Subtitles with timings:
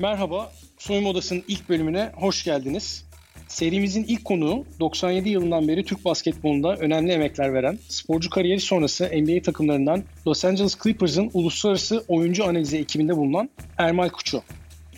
[0.00, 3.04] Merhaba, Soyunma Odası'nın ilk bölümüne hoş geldiniz.
[3.48, 9.42] Serimizin ilk konuğu 97 yılından beri Türk basketbolunda önemli emekler veren, sporcu kariyeri sonrası NBA
[9.42, 14.42] takımlarından Los Angeles Clippers'ın uluslararası oyuncu analizi ekibinde bulunan Ermal Kuçu.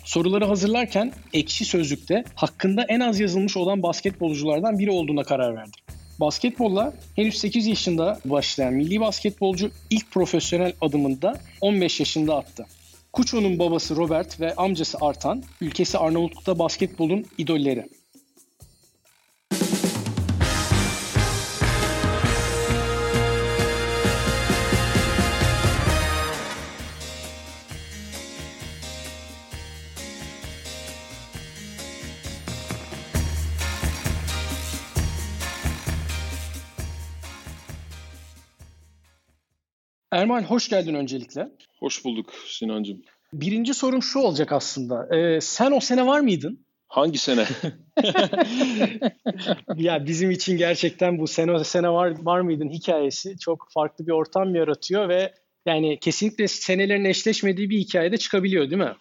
[0.03, 5.81] Soruları hazırlarken ekşi sözlükte hakkında en az yazılmış olan basketbolculardan biri olduğuna karar verdim.
[6.19, 12.65] Basketbolla henüz 8 yaşında başlayan milli basketbolcu ilk profesyonel adımını da 15 yaşında attı.
[13.13, 17.89] Kuço'nun babası Robert ve amcası Artan, ülkesi Arnavutluk'ta basketbolun idolleri.
[40.21, 41.47] Erman hoş geldin öncelikle.
[41.79, 43.01] Hoş bulduk Sinancığım.
[43.33, 45.15] Birinci sorum şu olacak aslında.
[45.15, 46.65] Ee, sen o sene var mıydın?
[46.87, 47.45] Hangi sene?
[49.75, 54.11] ya bizim için gerçekten bu sene o sene var var mıydın hikayesi çok farklı bir
[54.11, 55.33] ortam yaratıyor ve
[55.65, 58.95] yani kesinlikle senelerin eşleşmediği bir hikayede çıkabiliyor değil mi?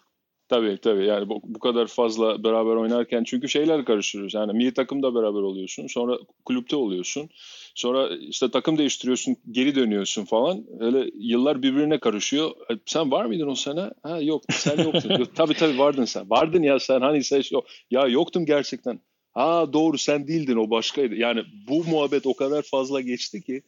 [0.51, 4.35] Tabii tabii yani bu, bu kadar fazla beraber oynarken çünkü şeyler karıştırıyoruz.
[4.35, 7.29] Yani milli takımda beraber oluyorsun sonra kulüpte oluyorsun.
[7.75, 10.65] Sonra işte takım değiştiriyorsun geri dönüyorsun falan.
[10.81, 12.51] Öyle yıllar birbirine karışıyor.
[12.51, 13.91] E, sen var mıydın o sene?
[14.03, 15.19] Ha yok sen yoktun.
[15.19, 16.31] yok, tabii tabii vardın sen.
[16.31, 17.67] Vardın ya sen hani sen yok.
[17.91, 19.01] Ya yoktum gerçekten.
[19.33, 21.15] Ha doğru sen değildin o başkaydı.
[21.15, 23.63] Yani bu muhabbet o kadar fazla geçti ki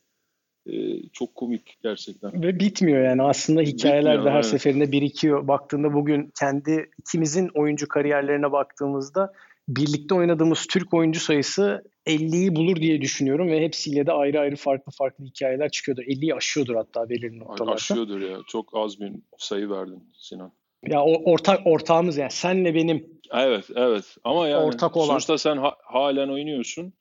[0.67, 2.43] e, çok komik gerçekten.
[2.43, 4.47] Ve bitmiyor yani aslında hikayeler bitmiyor, de her evet.
[4.47, 5.49] seferinde birikiyor.
[5.49, 9.33] Baktığında bugün kendi ikimizin oyuncu kariyerlerine baktığımızda
[9.69, 14.93] birlikte oynadığımız Türk oyuncu sayısı 50'yi bulur diye düşünüyorum ve hepsiyle de ayrı ayrı farklı
[14.93, 16.03] farklı hikayeler çıkıyordur.
[16.03, 17.75] 50'yi aşıyordur hatta belirli noktalarda.
[17.75, 18.39] Aşıyordur ya.
[18.49, 20.53] Çok az bir sayı verdin Sinan.
[20.87, 23.21] Ya o ortak ortağımız yani senle benim.
[23.33, 25.07] Evet evet ama yani ortak olan.
[25.07, 26.93] sonuçta sen ha- halen oynuyorsun.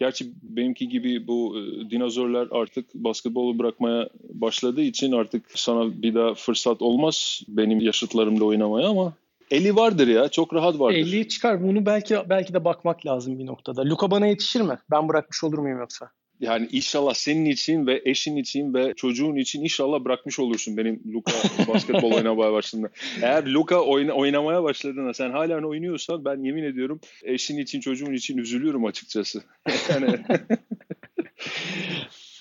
[0.00, 6.34] Gerçi benimki gibi bu e, dinozorlar artık basketbolu bırakmaya başladığı için artık sana bir daha
[6.34, 9.12] fırsat olmaz benim yaşıtlarımla oynamaya ama
[9.50, 10.28] 50 vardır ya.
[10.28, 10.98] Çok rahat vardır.
[10.98, 11.62] 50 çıkar.
[11.62, 13.84] Bunu belki belki de bakmak lazım bir noktada.
[13.84, 14.78] Luka bana yetişir mi?
[14.90, 16.10] Ben bırakmış olur muyum yoksa?
[16.40, 21.32] Yani inşallah senin için ve eşin için ve çocuğun için inşallah bırakmış olursun benim Luka
[21.68, 22.90] basketbol oynamaya başladığında.
[23.22, 28.38] Eğer Luka oyna, oynamaya başladığında sen hala oynuyorsan ben yemin ediyorum eşin için çocuğun için
[28.38, 29.42] üzülüyorum açıkçası.
[29.90, 30.06] yani...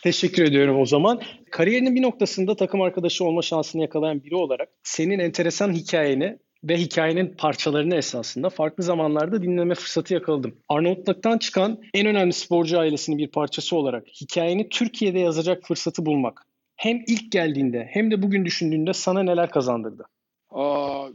[0.04, 1.22] Teşekkür ediyorum o zaman.
[1.52, 7.36] Kariyerinin bir noktasında takım arkadaşı olma şansını yakalayan biri olarak senin enteresan hikayeni ve hikayenin
[7.38, 10.56] parçalarını esasında farklı zamanlarda dinleme fırsatı yakaladım.
[10.70, 17.04] Arnavutluk'tan çıkan en önemli sporcu ailesinin bir parçası olarak hikayeni Türkiye'de yazacak fırsatı bulmak hem
[17.08, 20.06] ilk geldiğinde hem de bugün düşündüğünde sana neler kazandırdı?
[20.50, 21.08] Aa,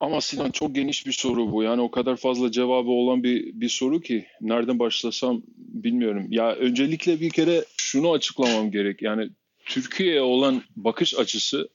[0.00, 1.62] ama Sinan çok geniş bir soru bu.
[1.62, 6.26] Yani o kadar fazla cevabı olan bir, bir soru ki nereden başlasam bilmiyorum.
[6.30, 9.02] Ya öncelikle bir kere şunu açıklamam gerek.
[9.02, 9.30] Yani
[9.64, 11.68] Türkiye'ye olan bakış açısı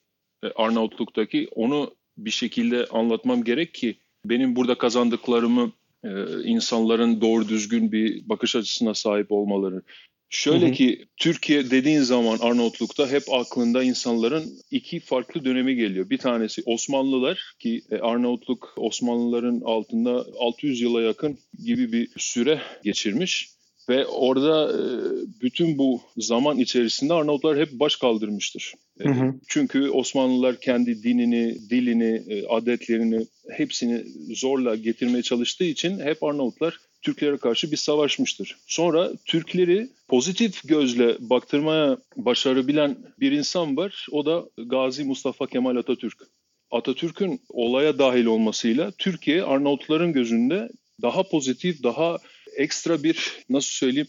[0.44, 5.72] e, Arnavutluk'taki onu bir şekilde anlatmam gerek ki benim burada kazandıklarımı
[6.04, 6.10] e,
[6.44, 9.82] insanların doğru düzgün bir bakış açısına sahip olmaları.
[10.30, 10.74] Şöyle hı hı.
[10.74, 16.10] ki Türkiye dediğin zaman Arnavutluk'ta hep aklında insanların iki farklı dönemi geliyor.
[16.10, 23.50] Bir tanesi Osmanlılar ki e, Arnavutluk Osmanlıların altında 600 yıla yakın gibi bir süre geçirmiş.
[23.90, 24.82] Ve orada e,
[25.42, 28.74] bütün bu zaman içerisinde Arnavutlar hep baş kaldırmıştır.
[29.02, 29.34] Hı hı.
[29.48, 34.04] Çünkü Osmanlılar kendi dinini, dilini, adetlerini hepsini
[34.36, 38.58] zorla getirmeye çalıştığı için hep Arnavutlar Türklere karşı bir savaşmıştır.
[38.68, 44.08] Sonra Türkleri pozitif gözle baktırmaya başarabilen bir insan var.
[44.12, 46.20] O da Gazi Mustafa Kemal Atatürk.
[46.72, 50.70] Atatürk'ün olaya dahil olmasıyla Türkiye Arnavutların gözünde
[51.02, 52.18] daha pozitif, daha
[52.58, 54.08] ekstra bir nasıl söyleyeyim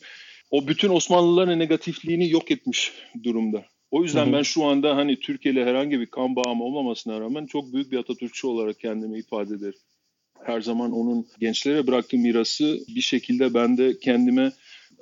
[0.51, 2.93] o bütün Osmanlıların negatifliğini yok etmiş
[3.25, 3.65] durumda.
[3.97, 7.73] O yüzden ben şu anda hani Türkiye ile herhangi bir kan bağım olmamasına rağmen çok
[7.73, 9.79] büyük bir Atatürkçü olarak kendimi ifade ederim.
[10.45, 14.53] Her zaman onun gençlere bıraktığı mirası bir şekilde ben de kendime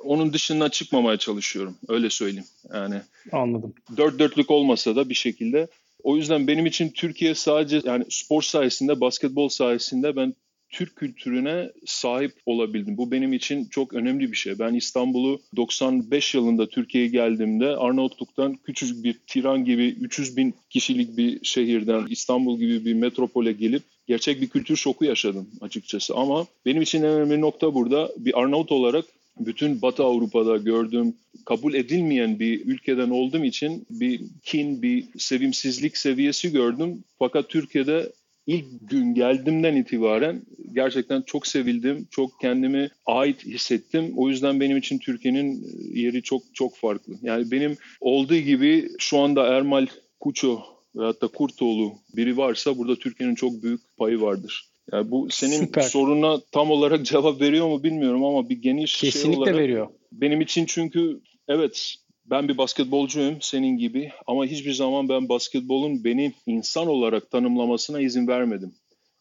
[0.04, 1.76] onun dışına çıkmamaya çalışıyorum.
[1.88, 2.46] Öyle söyleyeyim.
[2.74, 3.00] Yani
[3.32, 3.74] Anladım.
[3.96, 5.68] Dört dörtlük olmasa da bir şekilde.
[6.02, 10.34] O yüzden benim için Türkiye sadece yani spor sayesinde, basketbol sayesinde ben
[10.70, 12.96] Türk kültürüne sahip olabildim.
[12.96, 14.58] Bu benim için çok önemli bir şey.
[14.58, 21.44] Ben İstanbul'u 95 yılında Türkiye'ye geldiğimde Arnavutluk'tan küçücük bir Tiran gibi 300 bin kişilik bir
[21.44, 26.14] şehirden İstanbul gibi bir metropole gelip gerçek bir kültür şoku yaşadım açıkçası.
[26.14, 29.04] Ama benim için en önemli nokta burada bir Arnavut olarak
[29.40, 31.14] bütün Batı Avrupa'da gördüğüm
[31.44, 37.04] kabul edilmeyen bir ülkeden olduğum için bir kin, bir sevimsizlik seviyesi gördüm.
[37.18, 38.12] Fakat Türkiye'de
[38.46, 40.42] ilk gün geldiğimden itibaren
[40.72, 44.12] gerçekten çok sevildim, çok kendimi ait hissettim.
[44.16, 47.14] O yüzden benim için Türkiye'nin yeri çok çok farklı.
[47.22, 49.86] Yani benim olduğu gibi şu anda Ermal
[50.20, 50.62] Kuço
[50.96, 54.68] veyahut da Kurtoğlu biri varsa burada Türkiye'nin çok büyük payı vardır.
[54.92, 55.82] Yani bu senin Süper.
[55.82, 59.58] soruna tam olarak cevap veriyor mu bilmiyorum ama bir geniş şey Kesinlikle şey olarak.
[59.58, 59.88] veriyor.
[60.12, 61.94] Benim için çünkü evet
[62.24, 68.28] ben bir basketbolcuyum senin gibi ama hiçbir zaman ben basketbolun beni insan olarak tanımlamasına izin
[68.28, 68.74] vermedim.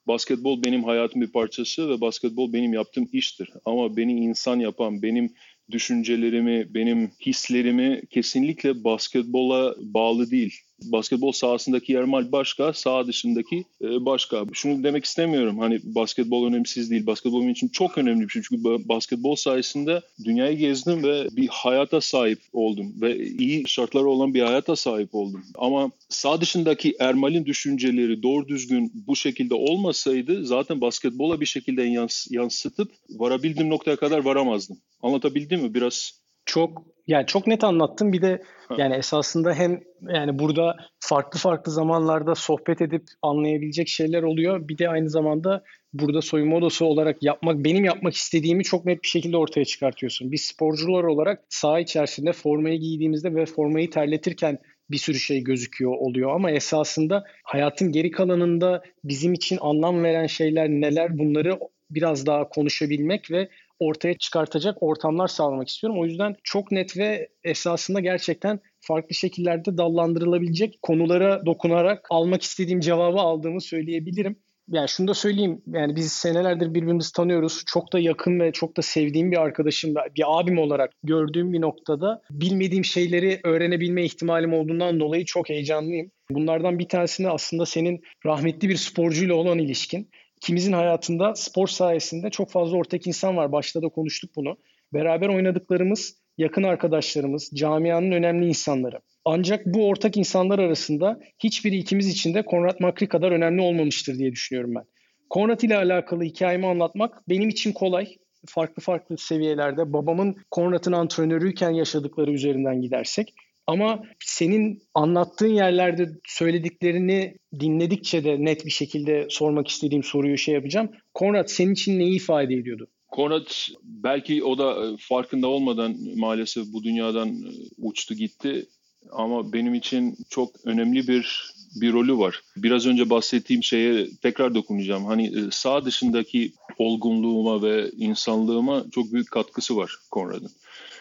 [0.08, 3.50] Basketbol benim hayatım bir parçası ve basketbol benim yaptığım iştir.
[3.66, 5.34] Ama beni insan yapan, benim
[5.72, 10.60] düşüncelerimi, benim hislerimi kesinlikle basketbola bağlı değil
[10.92, 14.46] basketbol sahasındaki Ermal başka, saha dışındaki e, başka.
[14.54, 15.60] Şunu demek istemiyorum.
[15.60, 17.06] Hani basketbol önemsiz değil.
[17.06, 18.42] Basketbol benim için çok önemli bir şey.
[18.50, 22.94] Çünkü basketbol sayesinde dünyayı gezdim ve bir hayata sahip oldum.
[23.02, 25.44] Ve iyi şartları olan bir hayata sahip oldum.
[25.56, 32.28] Ama sağ dışındaki Ermal'in düşünceleri doğru düzgün bu şekilde olmasaydı zaten basketbola bir şekilde yans
[32.32, 34.78] yansıtıp varabildiğim noktaya kadar varamazdım.
[35.02, 35.74] Anlatabildim mi?
[35.74, 38.14] Biraz çok yani çok net anlattım.
[38.14, 38.44] Bir de
[38.78, 44.68] yani esasında hem yani burada farklı farklı zamanlarda sohbet edip anlayabilecek şeyler oluyor.
[44.68, 45.64] Bir de aynı zamanda
[45.94, 50.32] burada soyunma odası olarak yapmak, benim yapmak istediğimi çok net bir şekilde ortaya çıkartıyorsun.
[50.32, 54.60] Biz sporcular olarak saha içerisinde formayı giydiğimizde ve formayı terletirken
[54.92, 60.70] bir sürü şey gözüküyor oluyor ama esasında hayatın geri kalanında bizim için anlam veren şeyler
[60.70, 61.60] neler bunları
[61.90, 63.50] biraz daha konuşabilmek ve
[63.84, 66.00] ortaya çıkartacak ortamlar sağlamak istiyorum.
[66.00, 73.20] O yüzden çok net ve esasında gerçekten farklı şekillerde dallandırılabilecek konulara dokunarak almak istediğim cevabı
[73.20, 74.36] aldığımı söyleyebilirim.
[74.68, 75.62] Yani şunu da söyleyeyim.
[75.68, 77.64] Yani biz senelerdir birbirimizi tanıyoruz.
[77.66, 82.22] Çok da yakın ve çok da sevdiğim bir arkadaşım, bir abim olarak gördüğüm bir noktada
[82.32, 86.12] bilmediğim şeyleri öğrenebilme ihtimalim olduğundan dolayı çok heyecanlıyım.
[86.30, 90.10] Bunlardan bir tanesini aslında senin rahmetli bir sporcuyla olan ilişkin
[90.44, 93.52] ikimizin hayatında spor sayesinde çok fazla ortak insan var.
[93.52, 94.58] Başta da konuştuk bunu.
[94.94, 99.00] Beraber oynadıklarımız, yakın arkadaşlarımız, camianın önemli insanları.
[99.26, 104.32] Ancak bu ortak insanlar arasında hiçbiri ikimiz için de Konrad Makri kadar önemli olmamıştır diye
[104.32, 104.84] düşünüyorum ben.
[105.30, 108.08] Konrad ile alakalı hikayemi anlatmak benim için kolay.
[108.48, 113.34] Farklı farklı seviyelerde babamın Konrad'ın antrenörüyken yaşadıkları üzerinden gidersek
[113.68, 120.90] ama senin anlattığın yerlerde söylediklerini dinledikçe de net bir şekilde sormak istediğim soruyu şey yapacağım.
[121.14, 122.88] Konrad senin için neyi ifade ediyordu?
[123.08, 123.48] Konrad
[123.84, 128.66] belki o da e, farkında olmadan maalesef bu dünyadan e, uçtu gitti.
[129.12, 132.42] Ama benim için çok önemli bir bir rolü var.
[132.58, 135.06] Biraz önce bahsettiğim şeye tekrar dokunacağım.
[135.06, 140.52] Hani e, sağ dışındaki olgunluğuma ve insanlığıma çok büyük katkısı var Konrad'ın.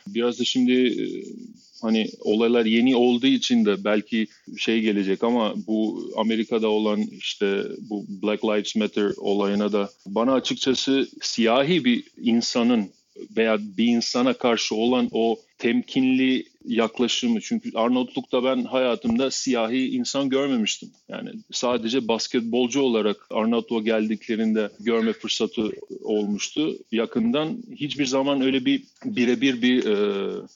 [0.06, 0.96] Biraz da şimdi
[1.82, 4.26] hani olaylar yeni olduğu için de belki
[4.58, 11.08] şey gelecek ama bu Amerika'da olan işte bu Black Lives Matter olayına da bana açıkçası
[11.22, 12.90] siyahi bir insanın
[13.36, 17.40] veya bir insana karşı olan o temkinli yaklaşımı.
[17.40, 20.90] Çünkü Arnavutluk'ta ben hayatımda siyahi insan görmemiştim.
[21.08, 25.70] Yani sadece basketbolcu olarak Arnavutluk'a geldiklerinde görme fırsatı
[26.02, 26.76] olmuştu.
[26.92, 29.96] Yakından hiçbir zaman öyle bir birebir bir e,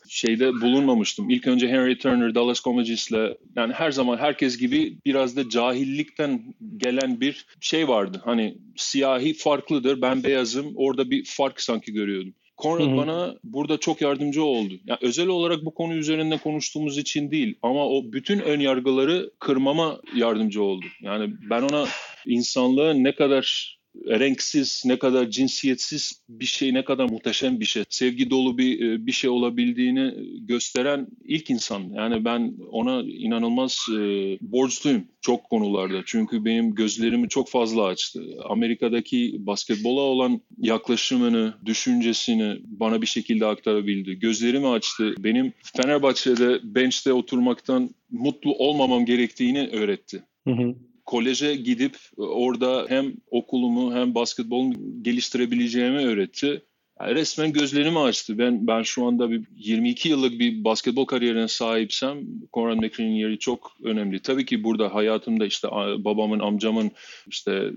[0.08, 1.30] şeyde bulunmamıştım.
[1.30, 7.20] İlk önce Henry Turner, Dallas Comedies'le yani her zaman herkes gibi biraz da cahillikten gelen
[7.20, 8.20] bir şey vardı.
[8.24, 10.72] Hani siyahi farklıdır, ben beyazım.
[10.76, 12.34] Orada bir fark sanki görüyordum.
[12.56, 12.96] Konrad Hı-hı.
[12.96, 14.74] bana burada çok yardımcı oldu.
[14.96, 20.00] Yani özel olarak bu konu üzerinde konuştuğumuz için değil ama o bütün ön yargıları kırmama
[20.14, 20.86] yardımcı oldu.
[21.02, 21.86] Yani ben ona
[22.26, 23.75] insanlığı ne kadar
[24.06, 29.06] renksiz, ne kadar cinsiyetsiz bir şey, ne kadar muhteşem bir şey, sevgi dolu bir e,
[29.06, 30.14] bir şey olabildiğini
[30.46, 31.82] gösteren ilk insan.
[31.94, 33.98] Yani ben ona inanılmaz e,
[34.40, 36.02] borçluyum çok konularda.
[36.06, 38.22] Çünkü benim gözlerimi çok fazla açtı.
[38.48, 44.18] Amerika'daki basketbola olan yaklaşımını, düşüncesini bana bir şekilde aktarabildi.
[44.18, 45.14] Gözlerimi açtı.
[45.18, 50.22] Benim Fenerbahçe'de bench'te oturmaktan mutlu olmamam gerektiğini öğretti.
[50.44, 50.74] Hı hı
[51.06, 56.62] koleje gidip orada hem okulumu hem basketbolumu geliştirebileceğimi öğretti.
[57.00, 58.38] Yani resmen gözlerimi açtı.
[58.38, 62.18] Ben ben şu anda bir 22 yıllık bir basketbol kariyerine sahipsem
[62.54, 64.20] Conrad McLean'in yeri çok önemli.
[64.20, 66.90] Tabii ki burada hayatımda işte babamın, amcamın
[67.26, 67.70] işte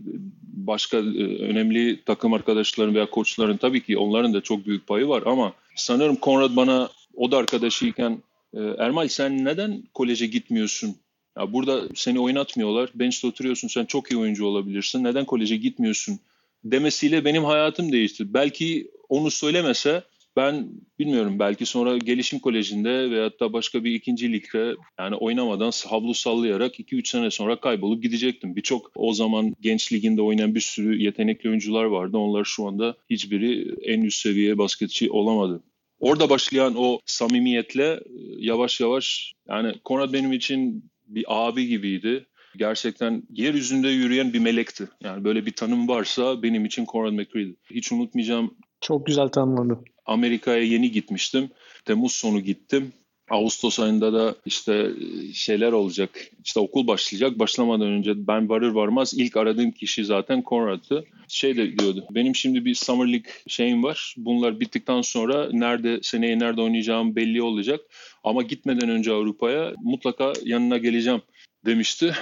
[0.44, 1.02] başka e,
[1.40, 6.18] önemli takım arkadaşlarım veya koçların tabii ki onların da çok büyük payı var ama sanırım
[6.22, 10.96] Conrad bana o da arkadaşıyken e, Ermal sen neden koleje gitmiyorsun
[11.40, 12.90] ya burada seni oynatmıyorlar.
[12.96, 13.68] Bench'te oturuyorsun.
[13.68, 15.04] Sen çok iyi oyuncu olabilirsin.
[15.04, 16.20] Neden koleje gitmiyorsun?
[16.64, 18.34] Demesiyle benim hayatım değişti.
[18.34, 20.04] Belki onu söylemese
[20.38, 20.70] Ben
[21.00, 26.80] bilmiyorum belki sonra gelişim kolejinde veyahut da başka bir ikinci ligde yani oynamadan havlu sallayarak
[26.80, 28.56] 2-3 sene sonra kaybolup gidecektim.
[28.56, 32.18] Birçok o zaman genç liginde oynayan bir sürü yetenekli oyuncular vardı.
[32.18, 35.64] Onlar şu anda hiçbiri en üst seviye basketçi olamadı.
[36.00, 38.00] Orada başlayan o samimiyetle e,
[38.38, 42.26] yavaş yavaş yani Konrad benim için bir abi gibiydi.
[42.58, 44.88] Gerçekten yeryüzünde yürüyen bir melekti.
[45.04, 47.56] Yani böyle bir tanım varsa benim için Conrad McCree'di.
[47.72, 48.58] Hiç unutmayacağım.
[48.82, 49.84] Çok güzel tanımladı.
[50.06, 51.50] Amerika'ya yeni gitmiştim.
[51.86, 52.94] Temmuz sonu gittim.
[53.30, 56.10] Ağustos ayında da işte e, şeyler olacak.
[56.46, 57.40] İşte okul başlayacak.
[57.40, 61.06] Başlamadan önce ben varır varmaz ilk aradığım kişi zaten Conrad'tı.
[61.28, 62.06] Şey de diyordu.
[62.12, 64.16] Benim şimdi bir Summer League şeyim var.
[64.18, 67.80] Bunlar bittikten sonra nerede seneye nerede oynayacağım belli olacak.
[68.24, 71.22] Ama gitmeden önce Avrupa'ya mutlaka yanına geleceğim
[71.66, 72.14] demişti.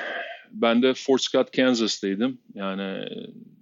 [0.52, 2.38] Ben de Fort Scott, Kansas'taydım.
[2.56, 3.06] Yani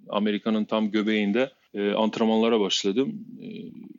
[0.10, 3.26] Amerika'nın tam göbeğinde e, antrenmanlara başladım.
[3.42, 3.48] E,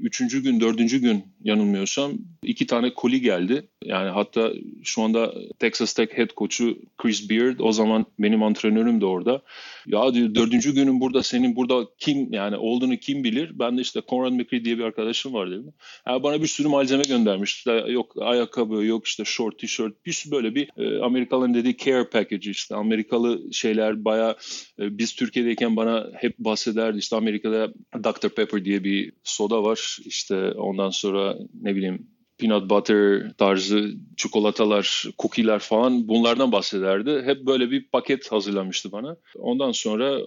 [0.00, 2.12] üçüncü gün, dördüncü gün yanılmıyorsam
[2.43, 3.69] iki tane koli geldi.
[3.85, 4.52] Yani hatta
[4.83, 9.42] şu anda Texas Tech head coach'u Chris Beard o zaman benim antrenörüm de orada.
[9.87, 13.59] Ya diyor dördüncü günün burada senin burada kim yani olduğunu kim bilir?
[13.59, 15.73] Ben de işte Conrad McCree diye bir arkadaşım var dedim.
[16.09, 17.66] Yani bana bir sürü malzeme göndermiş.
[17.88, 20.06] Yok ayakkabı, yok işte short, t-shirt.
[20.06, 22.75] Bir sürü böyle bir e, Amerikalıların dediği care package işte.
[22.75, 24.37] Amerikalı şeyler baya
[24.80, 26.99] e, biz Türkiye'deyken bana hep bahsederdi.
[26.99, 27.73] İşte Amerika'da
[28.04, 28.28] Dr.
[28.28, 29.99] Pepper diye bir soda var.
[30.04, 37.23] İşte ondan sonra ne bileyim peanut butter tarzı çikolatalar, cookie'ler falan bunlardan bahsederdi.
[37.25, 39.16] Hep böyle bir paket hazırlamıştı bana.
[39.38, 40.19] Ondan sonra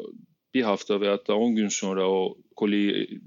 [0.53, 3.21] bir hafta veyahut da 10 gün sonra o koliyi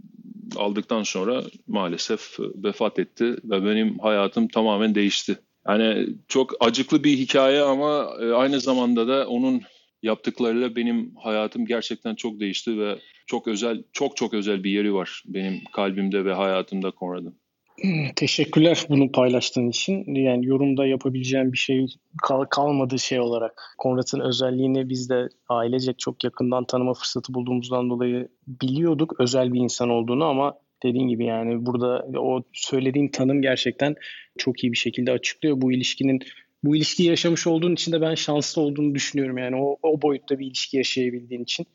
[0.57, 5.39] aldıktan sonra maalesef vefat etti ve benim hayatım tamamen değişti.
[5.69, 9.63] Yani çok acıklı bir hikaye ama e, aynı zamanda da onun
[10.03, 15.23] yaptıklarıyla benim hayatım gerçekten çok değişti ve çok özel, çok çok özel bir yeri var
[15.27, 17.42] benim kalbimde ve hayatımda Konrad'ın.
[17.83, 20.15] Hmm, teşekkürler bunu paylaştığın için.
[20.15, 21.87] Yani yorumda yapabileceğim bir şey
[22.23, 23.63] kal- kalmadı şey olarak.
[23.79, 29.89] Konrad'ın özelliğini biz de ailecek çok yakından tanıma fırsatı bulduğumuzdan dolayı biliyorduk özel bir insan
[29.91, 33.95] olduğunu ama dediğin gibi yani burada o söylediğin tanım gerçekten
[34.39, 35.61] çok iyi bir şekilde açıklıyor.
[35.61, 36.21] Bu ilişkinin
[36.65, 39.39] bu ilişkiyi yaşamış olduğun için de ben şanslı olduğunu düşünüyorum.
[39.39, 41.67] Yani o, o boyutta bir ilişki yaşayabildiğin için.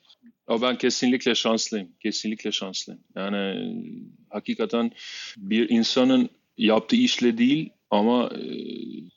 [0.48, 1.90] O ben kesinlikle şanslıyım.
[2.00, 3.02] Kesinlikle şanslıyım.
[3.16, 3.74] Yani
[4.30, 4.92] hakikaten
[5.38, 8.44] bir insanın yaptığı işle değil ama e,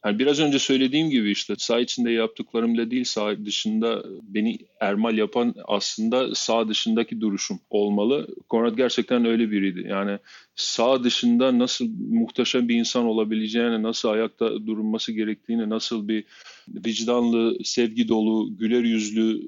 [0.04, 5.54] yani biraz önce söylediğim gibi işte saha içinde yaptıklarımla değil saha dışında beni ermal yapan
[5.64, 8.26] aslında saha dışındaki duruşum olmalı.
[8.49, 9.87] Konrad gerçekten öyle biriydi.
[9.88, 10.18] Yani
[10.54, 16.25] sağ dışında nasıl muhteşem bir insan olabileceğini, nasıl ayakta durulması gerektiğini, nasıl bir
[16.68, 19.40] vicdanlı, sevgi dolu, güler yüzlü,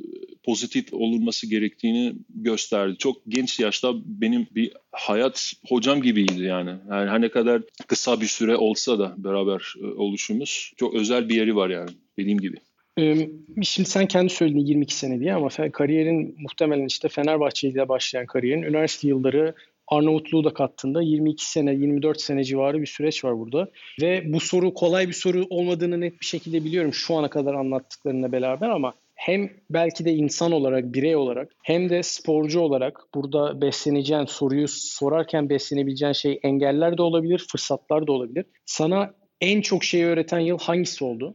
[0.44, 2.96] pozitif olunması gerektiğini gösterdi.
[2.98, 6.70] Çok genç yaşta benim bir hayat hocam gibiydi yani.
[6.90, 11.34] yani her ne kadar kısa bir süre olsa da beraber e, oluşumuz çok özel bir
[11.34, 12.56] yeri var yani dediğim gibi.
[13.62, 18.62] Şimdi sen kendi söyledin 22 sene diye ama kariyerin muhtemelen işte Fenerbahçe ile başlayan kariyerin
[18.62, 19.54] üniversite yılları
[19.88, 23.70] Arnavutluğu da kattığında 22 sene, 24 sene civarı bir süreç var burada.
[24.00, 28.32] Ve bu soru kolay bir soru olmadığını net bir şekilde biliyorum şu ana kadar anlattıklarına
[28.32, 34.24] beraber ama hem belki de insan olarak, birey olarak hem de sporcu olarak burada besleneceğin,
[34.24, 38.44] soruyu sorarken beslenebileceğin şey engeller de olabilir, fırsatlar da olabilir.
[38.66, 41.34] Sana en çok şeyi öğreten yıl hangisi oldu?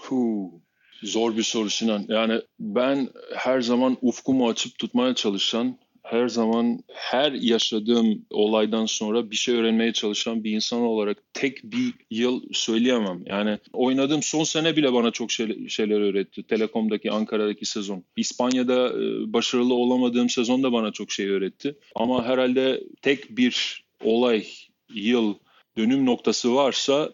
[0.00, 0.61] Huu,
[1.02, 2.04] zor bir soru Sinan.
[2.08, 9.36] Yani ben her zaman ufkumu açıp tutmaya çalışan her zaman her yaşadığım olaydan sonra bir
[9.36, 13.22] şey öğrenmeye çalışan bir insan olarak tek bir yıl söyleyemem.
[13.26, 16.42] Yani oynadığım son sene bile bana çok şey, şeyler öğretti.
[16.42, 18.04] Telekom'daki, Ankara'daki sezon.
[18.16, 21.78] İspanya'da e, başarılı olamadığım sezon da bana çok şey öğretti.
[21.94, 24.46] Ama herhalde tek bir olay,
[24.94, 25.34] yıl,
[25.76, 27.12] dönüm noktası varsa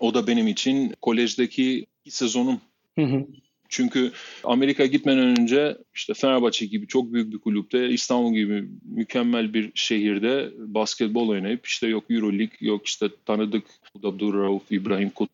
[0.00, 2.60] o da benim için kolejdeki sezonum.
[2.98, 3.26] Hı hı.
[3.68, 4.12] Çünkü
[4.44, 10.50] Amerika gitmeden önce işte Fenerbahçe gibi çok büyük bir kulüpte, İstanbul gibi mükemmel bir şehirde
[10.56, 13.64] basketbol oynayıp işte yok Euroleague, yok işte tanıdık
[14.02, 15.30] Abdurrauf, İbrahim Kut,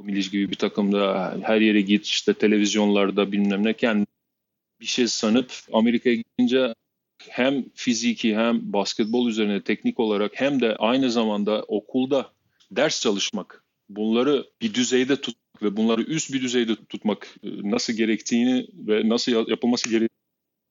[0.00, 4.06] Milic gibi bir takımda her yere git işte televizyonlarda bilmem ne kendi
[4.80, 6.74] bir şey sanıp Amerika'ya gidince
[7.28, 12.32] hem fiziki hem basketbol üzerine teknik olarak hem de aynı zamanda okulda
[12.70, 18.66] ders çalışmak bunları bir düzeyde tut ve bunları üst bir düzeyde tutmak e, nasıl gerektiğini
[18.74, 20.10] ve nasıl yapılması gerektiğini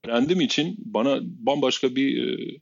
[0.06, 2.60] öğrendiğim için bana bambaşka bir e,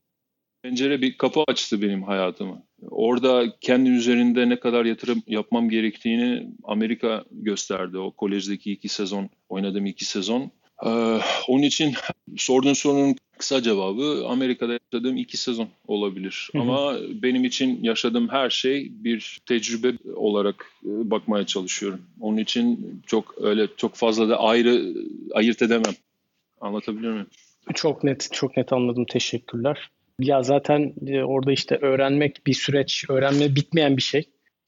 [0.62, 2.64] pencere bir kapı açtı benim hayatıma.
[2.82, 7.98] Orada kendi üzerinde ne kadar yatırım yapmam gerektiğini Amerika gösterdi.
[7.98, 10.52] O kolejdeki iki sezon, oynadığım iki sezon.
[10.86, 11.94] Ee, onun için
[12.38, 16.50] sorduğun sorunun Kısa cevabı Amerika'da yaşadığım iki sezon olabilir.
[16.52, 16.62] Hı hı.
[16.62, 22.02] Ama benim için yaşadığım her şey bir tecrübe olarak e, bakmaya çalışıyorum.
[22.22, 24.94] Onun için çok öyle çok fazla da ayrı
[25.34, 25.94] ayırt edemem.
[26.62, 27.28] Anlatabiliyor muyum?
[27.76, 29.06] Çok net, çok net anladım.
[29.06, 29.90] Teşekkürler.
[30.20, 34.24] Ya zaten e, orada işte öğrenmek bir süreç, öğrenme bitmeyen bir şey.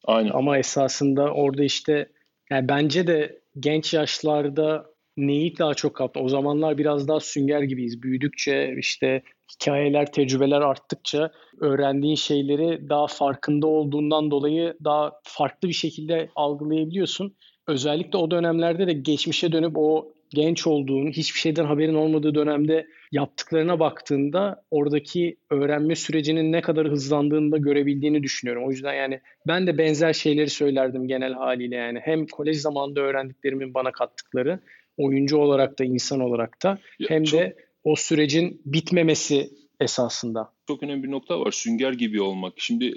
[0.05, 0.31] Aynen.
[0.33, 2.09] Ama esasında orada işte
[2.51, 4.85] yani bence de genç yaşlarda
[5.27, 6.19] neyi daha çok kaptı?
[6.19, 8.03] O zamanlar biraz daha sünger gibiyiz.
[8.03, 9.21] Büyüdükçe işte
[9.53, 17.35] hikayeler, tecrübeler arttıkça öğrendiğin şeyleri daha farkında olduğundan dolayı daha farklı bir şekilde algılayabiliyorsun.
[17.67, 23.79] Özellikle o dönemlerde de geçmişe dönüp o genç olduğun, hiçbir şeyden haberin olmadığı dönemde yaptıklarına
[23.79, 28.67] baktığında oradaki öğrenme sürecinin ne kadar hızlandığını da görebildiğini düşünüyorum.
[28.67, 31.99] O yüzden yani ben de benzer şeyleri söylerdim genel haliyle yani.
[32.03, 34.59] Hem kolej zamanında öğrendiklerimin bana kattıkları,
[34.99, 40.53] oyuncu olarak da insan olarak da hem çok, de o sürecin bitmemesi esasında.
[40.67, 41.51] Çok önemli bir nokta var.
[41.51, 42.53] Sünger gibi olmak.
[42.57, 42.93] Şimdi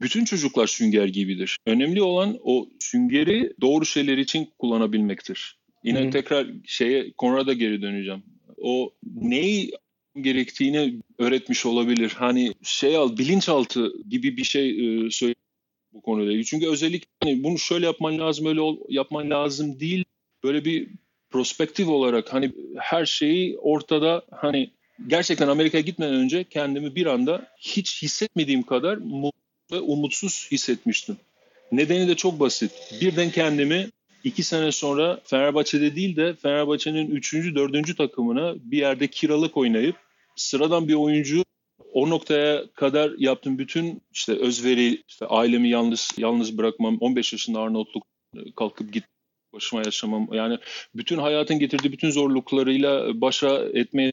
[0.00, 1.56] bütün çocuklar sünger gibidir.
[1.66, 5.58] Önemli olan o süngeri doğru şeyler için kullanabilmektir.
[5.84, 6.10] Yine Hı.
[6.10, 8.22] tekrar şeye Konrad'a geri döneceğim.
[8.56, 9.72] O neyi
[10.20, 12.14] gerektiğini öğretmiş olabilir.
[12.16, 14.70] Hani şey al bilinçaltı gibi bir şey
[15.06, 15.34] e, söyle
[15.92, 16.42] bu konuda.
[16.42, 20.04] Çünkü özellikle hani bunu şöyle yapman lazım öyle ol, yapman lazım değil.
[20.44, 20.88] Böyle bir
[21.32, 24.70] prospektif olarak hani her şeyi ortada hani
[25.06, 29.32] gerçekten Amerika'ya gitmeden önce kendimi bir anda hiç hissetmediğim kadar mutlu
[29.72, 31.16] ve umutsuz hissetmiştim.
[31.72, 32.72] Nedeni de çok basit.
[33.00, 33.90] Birden kendimi
[34.24, 39.96] iki sene sonra Fenerbahçe'de değil de Fenerbahçe'nin üçüncü, dördüncü takımına bir yerde kiralık oynayıp
[40.36, 41.44] sıradan bir oyuncu
[41.92, 48.06] o noktaya kadar yaptığım bütün işte özveri, işte ailemi yalnız yalnız bırakmam, 15 yaşında Arnavutluk
[48.56, 49.04] kalkıp git
[49.52, 50.28] başıma yaşamam.
[50.32, 50.58] Yani
[50.94, 54.12] bütün hayatın getirdiği bütün zorluklarıyla başa etmeye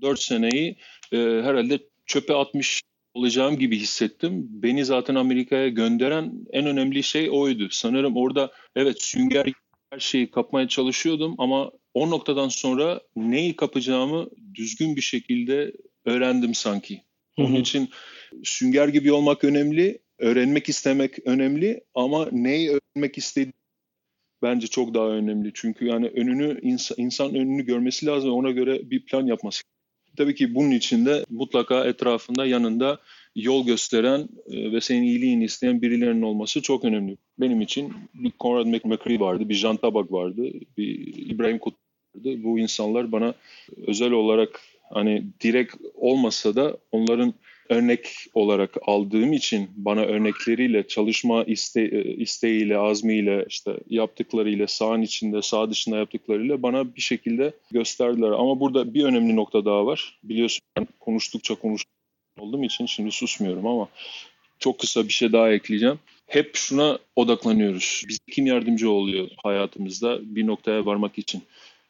[0.00, 0.76] 4 seneyi
[1.12, 2.82] e, herhalde çöpe atmış
[3.14, 4.46] olacağım gibi hissettim.
[4.48, 7.68] Beni zaten Amerika'ya gönderen en önemli şey oydu.
[7.70, 9.52] Sanırım orada evet sünger
[9.90, 15.72] her şeyi kapmaya çalışıyordum ama o noktadan sonra neyi kapacağımı düzgün bir şekilde
[16.04, 17.02] öğrendim sanki.
[17.36, 17.90] Onun için
[18.44, 23.63] sünger gibi olmak önemli, öğrenmek istemek önemli ama neyi öğrenmek istediği
[24.44, 25.50] bence çok daha önemli.
[25.54, 29.62] Çünkü yani önünü insan, insan önünü görmesi lazım ona göre bir plan yapması
[30.16, 32.98] Tabii ki bunun için de mutlaka etrafında yanında
[33.36, 37.16] yol gösteren e, ve senin iyiliğini isteyen birilerinin olması çok önemli.
[37.38, 40.42] Benim için bir Conrad McMurray vardı, bir Jean Tabak vardı,
[40.78, 41.74] bir İbrahim Kut
[42.14, 42.44] vardı.
[42.44, 43.34] Bu insanlar bana
[43.86, 47.34] özel olarak hani direkt olmasa da onların
[47.68, 55.42] örnek olarak aldığım için bana örnekleriyle, çalışma iste, e, isteğiyle, azmiyle, işte yaptıklarıyla, sağın içinde,
[55.42, 58.30] sağ dışında yaptıklarıyla bana bir şekilde gösterdiler.
[58.30, 60.18] Ama burada bir önemli nokta daha var.
[60.24, 61.82] Biliyorsun ben konuştukça konuş
[62.38, 63.88] olduğum için şimdi susmuyorum ama
[64.58, 65.98] çok kısa bir şey daha ekleyeceğim.
[66.26, 68.02] Hep şuna odaklanıyoruz.
[68.08, 71.42] Biz kim yardımcı oluyor hayatımızda bir noktaya varmak için?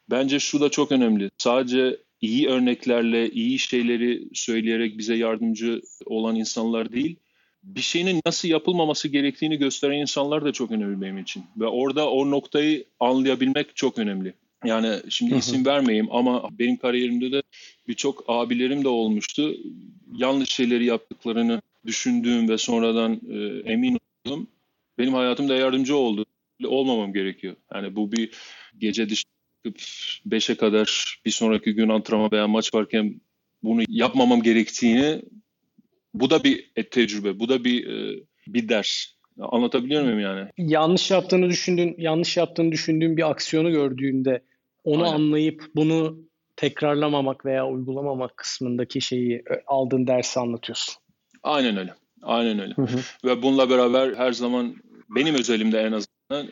[0.09, 1.29] Bence şu da çok önemli.
[1.37, 7.15] Sadece iyi örneklerle, iyi şeyleri söyleyerek bize yardımcı olan insanlar değil,
[7.63, 11.43] bir şeyin nasıl yapılmaması gerektiğini gösteren insanlar da çok önemli benim için.
[11.57, 14.33] Ve orada o noktayı anlayabilmek çok önemli.
[14.65, 17.43] Yani şimdi isim vermeyeyim ama benim kariyerimde de
[17.87, 19.55] birçok abilerim de olmuştu.
[20.17, 24.47] Yanlış şeyleri yaptıklarını düşündüğüm ve sonradan e, emin oldum.
[24.97, 26.25] Benim hayatımda yardımcı oldu.
[26.65, 27.55] Olmamam gerekiyor.
[27.73, 28.29] Yani bu bir
[28.79, 29.34] gece dışı
[29.69, 33.21] 5'e kadar bir sonraki gün antrenman veya maç varken
[33.63, 35.21] bunu yapmamam gerektiğini
[36.13, 39.05] bu da bir tecrübe, bu da bir e, bir ders.
[39.39, 40.49] Anlatabiliyor muyum yani?
[40.57, 44.43] Yanlış yaptığını düşündüğün, yanlış yaptığını düşündüğün bir aksiyonu gördüğünde
[44.83, 45.15] onu Aynen.
[45.15, 46.17] anlayıp bunu
[46.55, 50.95] tekrarlamamak veya uygulamamak kısmındaki şeyi e, aldığın dersi anlatıyorsun.
[51.43, 51.93] Aynen öyle.
[52.21, 52.73] Aynen öyle.
[52.73, 52.99] Hı hı.
[53.25, 54.75] Ve bununla beraber her zaman
[55.09, 56.47] benim özelimde en azından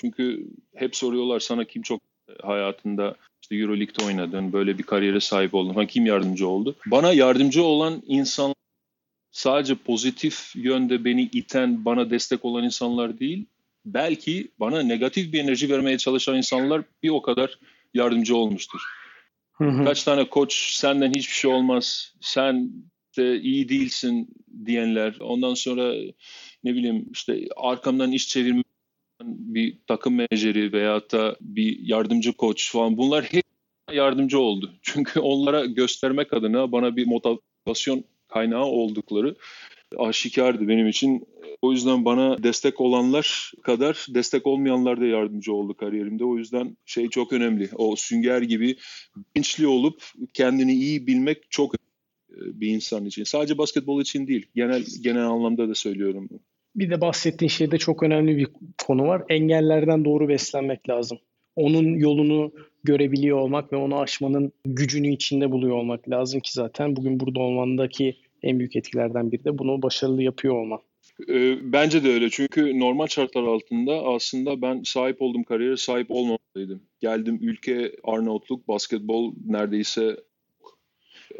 [0.00, 2.00] çünkü hep soruyorlar sana kim çok
[2.42, 5.74] hayatında işte Euroleague'de oynadın, böyle bir kariyere sahip oldun.
[5.74, 6.76] Ha, kim yardımcı oldu?
[6.86, 8.54] Bana yardımcı olan insan
[9.30, 13.46] sadece pozitif yönde beni iten, bana destek olan insanlar değil,
[13.84, 17.58] belki bana negatif bir enerji vermeye çalışan insanlar bir o kadar
[17.94, 18.80] yardımcı olmuştur.
[19.52, 19.84] Hı hı.
[19.84, 22.70] Kaç tane koç senden hiçbir şey olmaz, sen
[23.16, 24.28] de iyi değilsin
[24.66, 25.16] diyenler.
[25.20, 25.94] Ondan sonra
[26.64, 28.62] ne bileyim işte arkamdan iş çevirme
[29.24, 33.44] bir takım menajeri veyahut da bir yardımcı koç falan bunlar hep
[33.92, 34.70] yardımcı oldu.
[34.82, 39.36] Çünkü onlara göstermek adına bana bir motivasyon kaynağı oldukları
[39.98, 41.26] aşikardı benim için.
[41.62, 46.24] O yüzden bana destek olanlar kadar destek olmayanlar da yardımcı oldu kariyerimde.
[46.24, 47.68] O yüzden şey çok önemli.
[47.76, 48.76] O sünger gibi
[49.16, 50.02] bilinçli olup
[50.34, 51.74] kendini iyi bilmek çok
[52.30, 53.24] bir insan için.
[53.24, 54.46] Sadece basketbol için değil.
[54.54, 56.28] Genel genel anlamda da söylüyorum.
[56.80, 58.48] Bir de bahsettiğin şeyde çok önemli bir
[58.86, 59.22] konu var.
[59.28, 61.18] Engellerden doğru beslenmek lazım.
[61.56, 62.52] Onun yolunu
[62.84, 68.16] görebiliyor olmak ve onu aşmanın gücünü içinde buluyor olmak lazım ki zaten bugün burada olmandaki
[68.42, 70.78] en büyük etkilerden biri de bunu başarılı yapıyor olman.
[71.28, 76.82] Ee, bence de öyle çünkü normal şartlar altında aslında ben sahip olduğum kariyere sahip olmamalıydım.
[77.00, 80.16] Geldim ülke Arnavutluk, basketbol neredeyse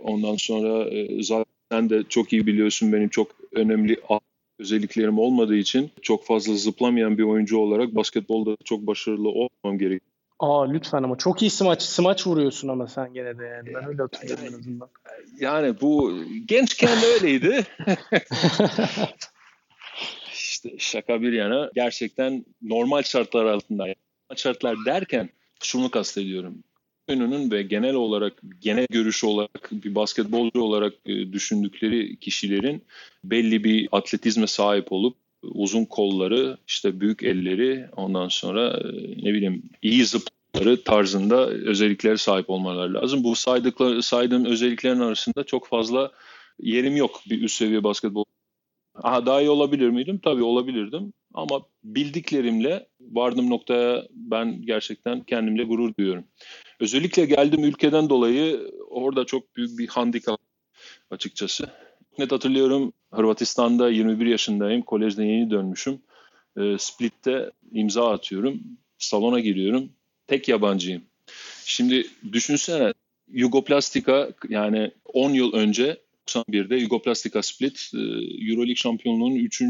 [0.03, 3.97] ondan sonra e, zaten de çok iyi biliyorsun benim çok önemli
[4.61, 10.01] özelliklerim olmadığı için çok fazla zıplamayan bir oyuncu olarak basketbolda çok başarılı olmam gerekiyor.
[10.39, 13.75] Aa lütfen ama çok iyi smaç, smaç vuruyorsun ama sen gene de yani.
[13.75, 14.89] Ben öyle hatırlıyorum en azından.
[15.41, 16.15] Yani bu
[16.47, 17.67] gençken öyleydi.
[20.33, 23.83] İşte şaka bir yana gerçekten normal şartlar altında.
[23.83, 25.29] Normal şartlar derken
[25.63, 26.65] şunu kastediyorum.
[27.11, 32.83] Önünün ve genel olarak genel görüşü olarak bir basketbolcu olarak e, düşündükleri kişilerin
[33.25, 38.89] belli bir atletizme sahip olup uzun kolları, işte büyük elleri, ondan sonra e,
[39.25, 43.25] ne bileyim iyi zıpları tarzında özelliklere sahip olmaları lazım.
[43.25, 46.13] Bu saydıkları, saydığım özelliklerin arasında çok fazla
[46.61, 48.25] yerim yok bir üst seviye basketbol.
[48.95, 50.21] Aha, daha iyi olabilir miydim?
[50.25, 51.13] Tabii olabilirdim.
[51.35, 56.25] Ama bildiklerimle vardığım noktaya ben gerçekten kendimle gurur duyuyorum.
[56.81, 60.41] Özellikle geldiğim ülkeden dolayı orada çok büyük bir handikap
[61.11, 61.71] açıkçası.
[62.19, 64.83] Net hatırlıyorum Hırvatistan'da 21 yaşındayım.
[64.83, 66.03] Kolejden yeni dönmüşüm.
[66.57, 68.61] E, Split'te imza atıyorum.
[68.99, 69.93] Salona giriyorum.
[70.27, 71.03] Tek yabancıyım.
[71.65, 72.93] Şimdi düşünsene
[73.29, 77.99] Yugoplastika yani 10 yıl önce 91'de Yugoplastika Split e,
[78.51, 79.63] Euroleague şampiyonluğunun 3.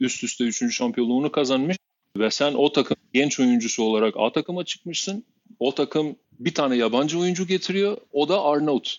[0.00, 0.76] üst üste 3.
[0.76, 1.76] şampiyonluğunu kazanmış
[2.18, 5.24] ve sen o takım genç oyuncusu olarak A takıma çıkmışsın.
[5.58, 7.96] O takım bir tane yabancı oyuncu getiriyor.
[8.12, 8.96] O da Arnavut.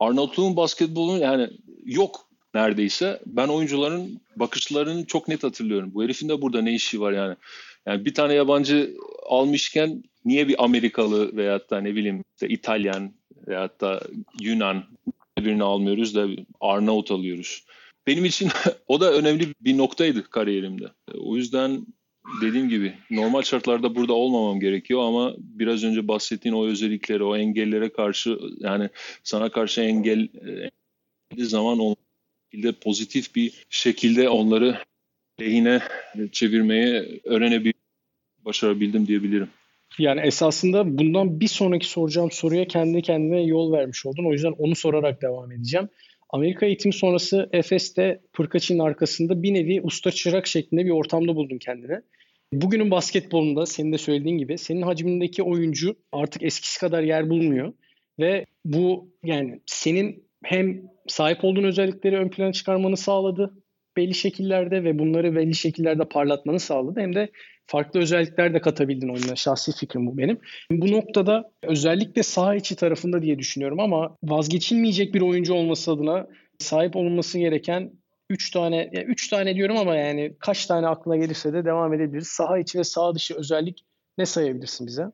[0.00, 1.50] Arnavutluğun basketbolu yani
[1.84, 3.20] yok neredeyse.
[3.26, 5.90] Ben oyuncuların bakışlarını çok net hatırlıyorum.
[5.94, 7.36] Bu herifin de burada ne işi var yani.
[7.86, 13.12] Yani bir tane yabancı almışken niye bir Amerikalı veyahut da ne bileyim işte İtalyan
[13.48, 14.00] veyahut da
[14.40, 14.84] Yunan
[15.38, 16.26] birini almıyoruz da
[16.60, 17.64] Arnavut alıyoruz.
[18.06, 18.48] Benim için
[18.88, 20.84] o da önemli bir noktaydı kariyerimde.
[21.18, 21.86] O yüzden
[22.42, 27.88] dediğim gibi normal şartlarda burada olmamam gerekiyor ama biraz önce bahsettiğin o özellikleri, o engellere
[27.88, 28.88] karşı yani
[29.22, 30.28] sana karşı engel
[31.38, 31.94] e, zaman
[32.52, 34.78] şekilde pozitif bir şekilde onları
[35.40, 35.80] lehine
[36.32, 37.72] çevirmeye öğrenebil
[38.44, 39.48] başarabildim diyebilirim.
[39.98, 44.24] Yani esasında bundan bir sonraki soracağım soruya kendi kendine yol vermiş oldun.
[44.24, 45.88] O yüzden onu sorarak devam edeceğim.
[46.30, 52.00] Amerika eğitimi sonrası Efes'te Pırkaç'ın arkasında bir nevi usta çırak şeklinde bir ortamda buldun kendini.
[52.52, 57.72] Bugünün basketbolunda senin de söylediğin gibi senin hacmindeki oyuncu artık eskisi kadar yer bulmuyor.
[58.18, 63.54] Ve bu yani senin hem sahip olduğun özellikleri ön plana çıkarmanı sağladı
[63.96, 67.00] belli şekillerde ve bunları belli şekillerde parlatmanı sağladı.
[67.00, 67.30] Hem de
[67.66, 69.36] farklı özellikler de katabildin oyuna.
[69.36, 70.38] Şahsi fikrim bu benim.
[70.70, 76.26] Bu noktada özellikle saha içi tarafında diye düşünüyorum ama vazgeçilmeyecek bir oyuncu olması adına
[76.58, 77.90] sahip olunması gereken
[78.30, 82.28] 3 tane, yani 3 tane diyorum ama yani kaç tane aklına gelirse de devam edebiliriz.
[82.28, 83.84] Saha içi ve saha dışı özellik
[84.18, 85.06] ne sayabilirsin bize?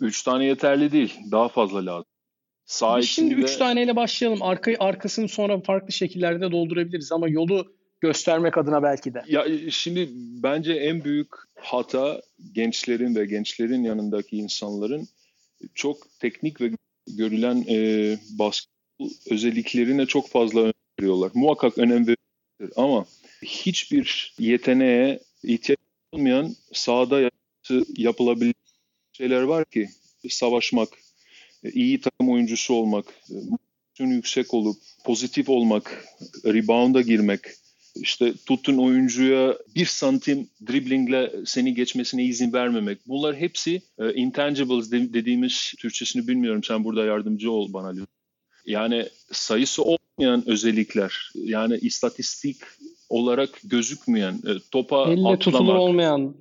[0.00, 1.18] 3 tane yeterli değil.
[1.30, 2.12] Daha fazla lazım.
[2.64, 4.42] Sağ Şimdi 3 taneyle başlayalım.
[4.42, 9.22] Arka, arkasını sonra farklı şekillerde doldurabiliriz ama yolu göstermek adına belki de.
[9.26, 10.08] Ya şimdi
[10.42, 15.08] bence en büyük hata gençlerin ve gençlerin yanındaki insanların
[15.74, 16.70] çok teknik ve
[17.16, 21.30] görülen e, basketbol özelliklerine çok fazla önem veriyorlar.
[21.34, 22.16] Muhakkak önem veriyorlar
[22.76, 23.06] ama
[23.42, 25.78] hiçbir yeteneğe ihtiyaç
[26.12, 27.30] olmayan sahada
[27.96, 28.54] yapılabilir
[29.12, 29.88] şeyler var ki
[30.28, 30.88] savaşmak,
[31.72, 33.04] iyi takım oyuncusu olmak,
[33.98, 36.04] yüksek olup pozitif olmak,
[36.44, 37.40] rebound'a girmek,
[37.96, 42.98] işte tutun oyuncuya bir santim driblingle seni geçmesine izin vermemek.
[43.06, 46.64] Bunlar hepsi e, intangibles dediğimiz Türkçesini bilmiyorum.
[46.64, 48.06] Sen burada yardımcı ol bana.
[48.66, 49.82] Yani sayısı
[50.18, 52.56] yapmayan özellikler yani istatistik
[53.08, 55.40] olarak gözükmeyen e, topa Elle atlamak.
[55.40, 56.34] tutulur olmayan.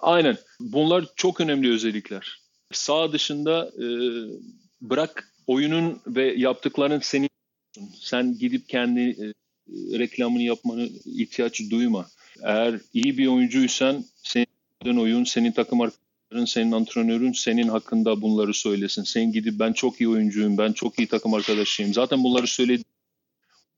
[0.00, 2.40] Aynen bunlar çok önemli özellikler.
[2.72, 3.86] Sağ dışında e,
[4.80, 7.28] bırak oyunun ve yaptıkların seni
[7.94, 9.32] sen gidip kendi e,
[9.98, 12.06] reklamını yapmanı ihtiyaç duyma.
[12.42, 19.02] Eğer iyi bir oyuncuysan senin oyun, senin takım arkadaşların, senin antrenörün senin hakkında bunları söylesin.
[19.02, 21.94] Sen gidip ben çok iyi oyuncuyum, ben çok iyi takım arkadaşıyım.
[21.94, 22.95] Zaten bunları söylediğin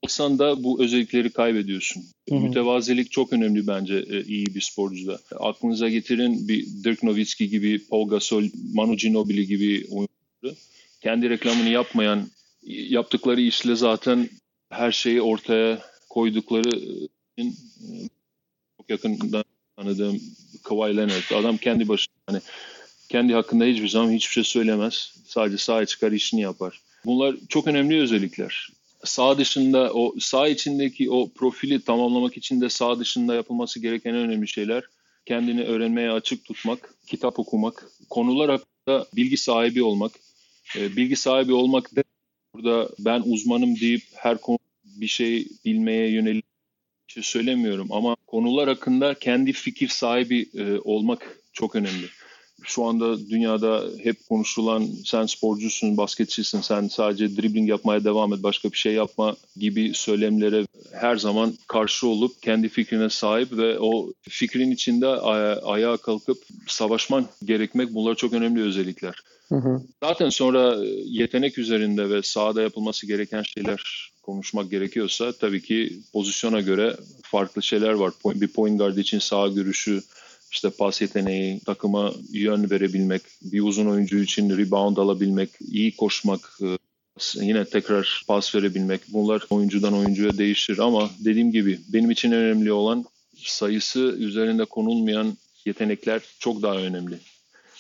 [0.05, 2.05] 90'da bu özellikleri kaybediyorsun.
[2.29, 2.41] Hı-hı.
[2.41, 5.21] Mütevazilik çok önemli bence e, iyi bir sporcuda.
[5.41, 10.61] Aklınıza getirin bir Dirk Nowitzki gibi, Paul Gasol, Manu Ginobili gibi oyuncuları.
[11.01, 12.19] Kendi reklamını yapmayan,
[12.67, 14.29] e, yaptıkları işle zaten
[14.71, 16.81] her şeyi ortaya koydukları
[17.39, 17.43] e,
[18.79, 19.45] çok yakından
[19.77, 20.21] tanıdığım
[20.63, 21.31] Kawhi Leonard.
[21.35, 22.41] Adam kendi başına hani
[23.09, 25.15] kendi hakkında hiçbir zaman hiçbir şey söylemez.
[25.27, 26.81] Sadece sahaya çıkar işini yapar.
[27.05, 28.69] Bunlar çok önemli özellikler.
[29.05, 34.17] Sağ dışında o sağ içindeki o profili tamamlamak için de sağ dışında yapılması gereken en
[34.17, 34.85] önemli şeyler
[35.27, 40.13] kendini öğrenmeye açık tutmak, kitap okumak, konular hakkında bilgi sahibi olmak.
[40.77, 42.03] E, bilgi sahibi olmak da
[42.55, 46.45] burada ben uzmanım deyip her konu bir şey bilmeye yönelik
[47.09, 52.07] şey söylemiyorum ama konular hakkında kendi fikir sahibi e, olmak çok önemli
[52.62, 58.73] şu anda dünyada hep konuşulan sen sporcusun, basketçisin, sen sadece dribbling yapmaya devam et, başka
[58.73, 64.71] bir şey yapma gibi söylemlere her zaman karşı olup kendi fikrine sahip ve o fikrin
[64.71, 69.14] içinde aya- ayağa kalkıp savaşman gerekmek bunlar çok önemli özellikler.
[69.49, 69.83] Hı hı.
[70.03, 76.97] Zaten sonra yetenek üzerinde ve sahada yapılması gereken şeyler konuşmak gerekiyorsa tabii ki pozisyona göre
[77.23, 78.12] farklı şeyler var.
[78.25, 80.03] Bir point guard için sağ görüşü,
[80.51, 86.67] işte pas yeteneği, takıma yön verebilmek, bir uzun oyuncu için rebound alabilmek, iyi koşmak, e,
[87.35, 89.01] yine tekrar pas verebilmek.
[89.09, 93.05] Bunlar oyuncudan oyuncuya değişir ama dediğim gibi benim için önemli olan
[93.37, 97.19] sayısı üzerinde konulmayan yetenekler çok daha önemli.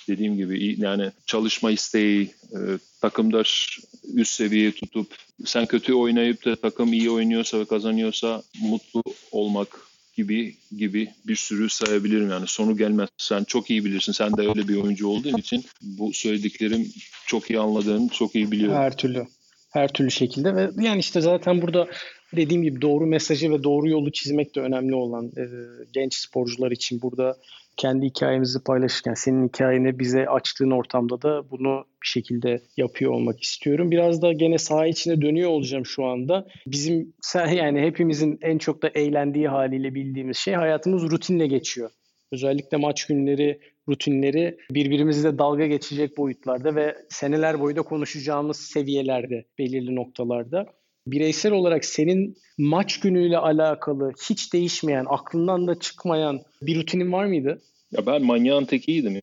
[0.08, 2.58] Dediğim gibi yani çalışma isteği, e,
[3.00, 3.78] takımdaş
[4.14, 9.02] üst seviye tutup sen kötü oynayıp da takım iyi oynuyorsa ve kazanıyorsa mutlu
[9.32, 9.80] olmak,
[10.18, 13.08] gibi gibi bir sürü sayabilirim yani sonu gelmez.
[13.18, 14.12] Sen çok iyi bilirsin.
[14.12, 16.88] Sen de öyle bir oyuncu olduğun için bu söylediklerim
[17.26, 18.76] çok iyi anladığım, çok iyi biliyorum.
[18.76, 19.26] Her türlü.
[19.70, 21.88] Her türlü şekilde ve yani işte zaten burada
[22.36, 25.44] dediğim gibi doğru mesajı ve doğru yolu çizmek de önemli olan e,
[25.92, 27.36] genç sporcular için burada
[27.78, 33.90] kendi hikayemizi paylaşırken senin hikayeni bize açtığın ortamda da bunu bir şekilde yapıyor olmak istiyorum.
[33.90, 36.46] Biraz da gene saha içine dönüyor olacağım şu anda.
[36.66, 41.90] Bizim yani hepimizin en çok da eğlendiği haliyle bildiğimiz şey hayatımız rutinle geçiyor.
[42.32, 49.96] Özellikle maç günleri, rutinleri birbirimizle dalga geçecek boyutlarda ve seneler boyu da konuşacağımız seviyelerde, belirli
[49.96, 50.66] noktalarda
[51.10, 57.62] bireysel olarak senin maç günüyle alakalı hiç değişmeyen, aklından da çıkmayan bir rutinin var mıydı?
[57.92, 59.22] Ya ben manyağın tekiydim ya.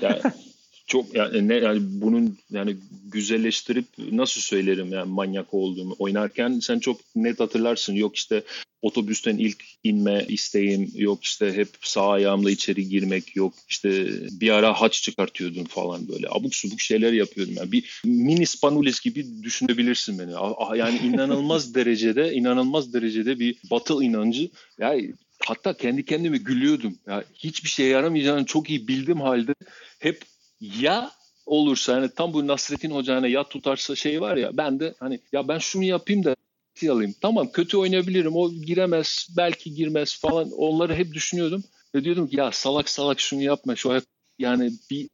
[0.00, 0.20] Yani
[0.86, 5.96] çok yani ne yani bunun yani güzelleştirip nasıl söylerim yani manyak olduğumu.
[5.98, 7.94] Oynarken sen çok net hatırlarsın.
[7.94, 8.42] Yok işte
[8.82, 14.06] otobüsten ilk inme isteğim yok işte hep sağ ayağımla içeri girmek yok işte
[14.40, 16.26] bir ara haç çıkartıyordum falan böyle.
[16.30, 17.54] Abuk subuk şeyler yapıyordum.
[17.56, 20.32] Yani bir mini Spanulis gibi düşünebilirsin beni.
[20.78, 24.50] Yani inanılmaz derecede inanılmaz derecede bir batıl inancı.
[24.78, 25.14] Yani
[25.46, 26.98] hatta kendi kendime gülüyordum.
[27.06, 29.54] Ya hiçbir şeye yaramayacağını çok iyi bildim halde
[29.98, 30.22] hep
[30.60, 31.10] ya
[31.46, 35.48] olursa yani tam bu Nasrettin Hoca'na ya tutarsa şey var ya ben de hani ya
[35.48, 36.36] ben şunu yapayım da
[36.84, 37.14] alayım.
[37.20, 38.36] Tamam kötü oynayabilirim.
[38.36, 40.50] O giremez, belki girmez falan.
[40.50, 41.64] Onları hep düşünüyordum.
[41.94, 43.76] Ve diyordum ki ya salak salak şunu yapma.
[43.76, 44.02] Şu
[44.38, 45.08] yani bir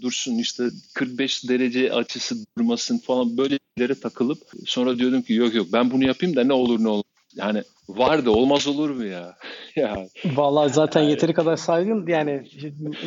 [0.00, 5.66] dursun işte 45 derece açısı durmasın falan böyle şeylere takılıp sonra diyordum ki yok yok
[5.72, 7.04] ben bunu yapayım da ne olur ne olur.
[7.34, 9.36] Yani var da olmaz olur mu ya?
[9.76, 10.06] ya.
[10.24, 12.48] Vallahi zaten yani, yeteri kadar saygın yani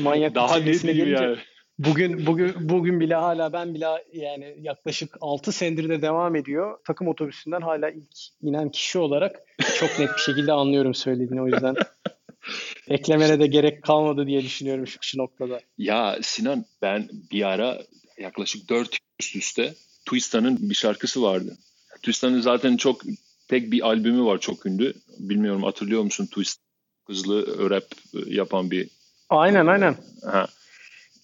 [0.02, 1.38] manyak daha ne diyeyim yani.
[1.80, 6.80] Bugün bugün bugün bile hala ben bile yani yaklaşık 6 senedir de devam ediyor.
[6.88, 9.36] Takım otobüsünden hala ilk inen kişi olarak
[9.80, 11.76] çok net bir şekilde anlıyorum söylediğini o yüzden.
[12.88, 15.60] eklemene de gerek kalmadı diye düşünüyorum şu, şu noktada.
[15.78, 17.78] Ya Sinan ben bir ara
[18.18, 19.74] yaklaşık 4 üst üste
[20.06, 21.58] Twista'nın bir şarkısı vardı.
[21.96, 23.02] Twista'nın zaten çok
[23.48, 24.94] tek bir albümü var çok ünlü.
[25.20, 26.60] Bilmiyorum hatırlıyor musun Twist
[27.08, 27.86] hızlı rap
[28.28, 28.90] yapan bir
[29.30, 29.96] Aynen aynen.
[30.24, 30.48] Ha.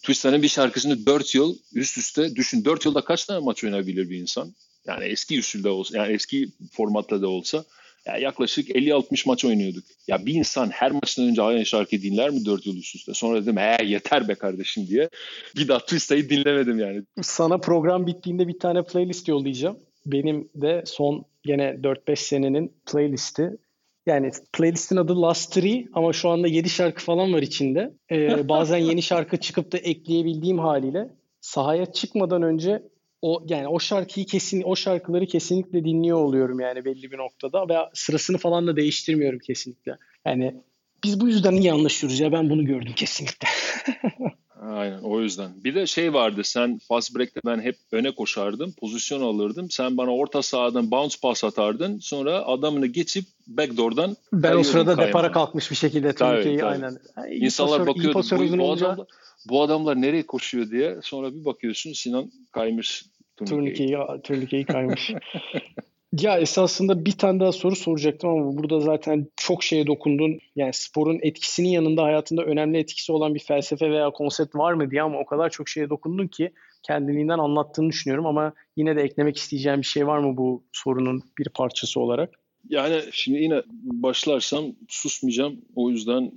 [0.02, 2.66] Twista'nın bir şarkısını 4 yıl üst üste düşün.
[2.66, 4.54] 4 yılda kaç tane maç oynayabilir bir insan?
[4.88, 7.64] Yani eski usulde olsa, yani eski formatta da olsa
[8.06, 9.84] yani yaklaşık 50-60 maç oynuyorduk.
[10.08, 13.14] Ya bir insan her maçtan önce aynı şarkıyı dinler mi 4 yıl üst üste?
[13.14, 15.10] Sonra dedim he yeter be kardeşim diye.
[15.56, 17.04] Bir daha Twista'yı dinlemedim yani.
[17.22, 19.78] Sana program bittiğinde bir tane playlist yollayacağım.
[20.06, 23.58] Benim de son gene 4-5 senenin playlisti.
[24.06, 27.94] Yani playlistin adı Last Three ama şu anda 7 şarkı falan var içinde.
[28.12, 31.10] Ee, bazen yeni şarkı çıkıp da ekleyebildiğim haliyle
[31.42, 32.84] sahaya çıkmadan önce
[33.22, 37.78] o yani o şarkıyı kesin o şarkıları kesinlikle dinliyor oluyorum yani belli bir noktada ve
[37.94, 39.98] sırasını falan da değiştirmiyorum kesinlikle.
[40.26, 40.62] Yani
[41.04, 43.48] Biz bu yüzden iyi anlaşıyoruz ya ben bunu gördüm kesinlikle.
[44.62, 45.64] Aynen o yüzden.
[45.64, 48.74] Bir de şey vardı sen fast break'te ben hep öne koşardım.
[48.80, 49.70] Pozisyon alırdım.
[49.70, 52.00] Sen bana orta sahadan bounce pass atardın.
[52.00, 55.08] Sonra adamını geçip backdoor'dan Ben o sırada kayma.
[55.08, 56.98] depara kalmış bir şekilde turnikeyi aynen.
[57.18, 59.08] Yani İnsanlar pasör, bakıyordu bu, bu, adamlar,
[59.50, 61.00] bu adamlar nereye koşuyor diye.
[61.02, 63.06] Sonra bir bakıyorsun Sinan kaymış
[63.38, 63.76] turnikeyi.
[63.76, 65.12] Turnikeyi, turnikeyi kaymış.
[66.20, 70.40] Ya esasında bir tane daha soru soracaktım ama burada zaten çok şeye dokundun.
[70.56, 75.02] Yani sporun etkisinin yanında hayatında önemli etkisi olan bir felsefe veya konsept var mı diye
[75.02, 79.82] ama o kadar çok şeye dokundun ki kendiliğinden anlattığını düşünüyorum ama yine de eklemek isteyeceğim
[79.82, 82.40] bir şey var mı bu sorunun bir parçası olarak?
[82.70, 85.62] Yani şimdi yine başlarsam susmayacağım.
[85.76, 86.32] O yüzden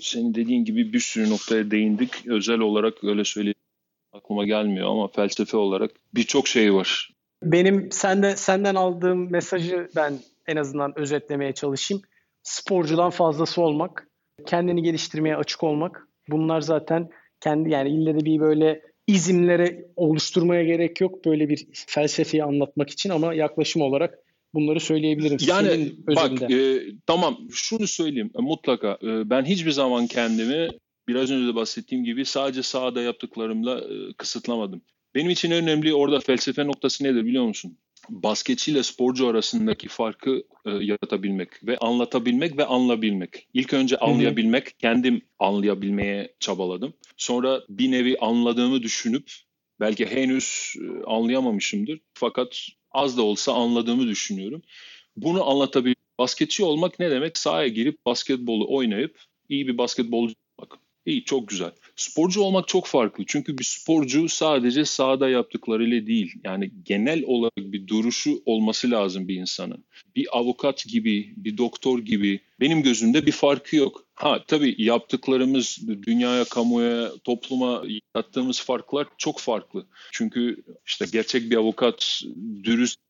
[0.00, 2.10] senin dediğin gibi bir sürü noktaya değindik.
[2.26, 3.54] Özel olarak öyle söyleyeyim
[4.12, 7.19] aklıma gelmiyor ama felsefe olarak birçok şey var.
[7.42, 12.02] Benim sende senden aldığım mesajı ben en azından özetlemeye çalışayım.
[12.42, 14.08] Sporcudan fazlası olmak,
[14.46, 16.08] kendini geliştirmeye açık olmak.
[16.28, 22.44] Bunlar zaten kendi yani ille de bir böyle izimlere oluşturmaya gerek yok böyle bir felsefeyi
[22.44, 24.18] anlatmak için ama yaklaşım olarak
[24.54, 25.38] bunları söyleyebilirim.
[25.46, 30.68] Yani Senin bak e, tamam şunu söyleyeyim mutlaka e, ben hiçbir zaman kendimi
[31.08, 34.82] biraz önce de bahsettiğim gibi sadece sahada yaptıklarımla e, kısıtlamadım.
[35.14, 37.78] Benim için önemli orada felsefe noktası nedir biliyor musun?
[38.08, 43.48] Basketçi ile sporcu arasındaki farkı e, yaratabilmek ve anlatabilmek ve anlayabilmek.
[43.54, 44.78] İlk önce anlayabilmek, Hı-hı.
[44.78, 46.94] kendim anlayabilmeye çabaladım.
[47.16, 49.30] Sonra bir nevi anladığımı düşünüp
[49.80, 54.62] belki henüz e, anlayamamışımdır fakat az da olsa anladığımı düşünüyorum.
[55.16, 55.98] Bunu anlatabilmek.
[56.18, 57.38] Basketçi olmak ne demek?
[57.38, 60.34] Sahaya girip basketbolu oynayıp iyi bir basketbolcu.
[61.06, 61.70] İyi, çok güzel.
[61.96, 63.24] Sporcu olmak çok farklı.
[63.26, 66.34] Çünkü bir sporcu sadece sahada yaptıklarıyla değil.
[66.44, 69.84] Yani genel olarak bir duruşu olması lazım bir insanın.
[70.16, 74.04] Bir avukat gibi, bir doktor gibi benim gözümde bir farkı yok.
[74.14, 77.82] Ha tabii yaptıklarımız dünyaya, kamuya, topluma
[78.14, 79.86] yarattığımız farklar çok farklı.
[80.12, 82.22] Çünkü işte gerçek bir avukat
[82.64, 83.00] dürüst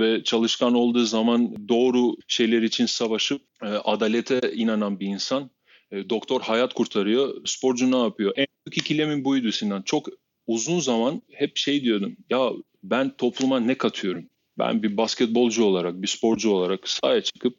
[0.00, 5.50] ve çalışkan olduğu zaman doğru şeyler için savaşıp e, adalete inanan bir insan
[5.92, 7.42] e, doktor hayat kurtarıyor.
[7.44, 8.32] Sporcu ne yapıyor?
[8.36, 9.82] En büyük ikilemin buydu Sinan.
[9.82, 10.08] Çok
[10.46, 12.16] uzun zaman hep şey diyordum.
[12.30, 12.50] Ya
[12.82, 14.24] ben topluma ne katıyorum?
[14.58, 17.56] Ben bir basketbolcu olarak, bir sporcu olarak sahaya çıkıp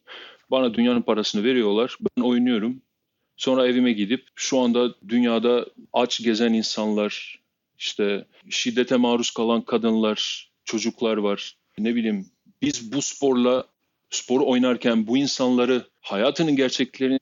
[0.52, 1.98] bana dünyanın parasını veriyorlar.
[2.02, 2.82] Ben oynuyorum.
[3.38, 7.40] Sonra evime gidip şu anda dünyada aç gezen insanlar,
[7.80, 11.58] işte şiddete maruz kalan kadınlar, çocuklar var.
[11.78, 12.26] Ne bileyim
[12.62, 13.68] biz bu sporla
[14.10, 17.20] spor oynarken bu insanları hayatının gerçeklerini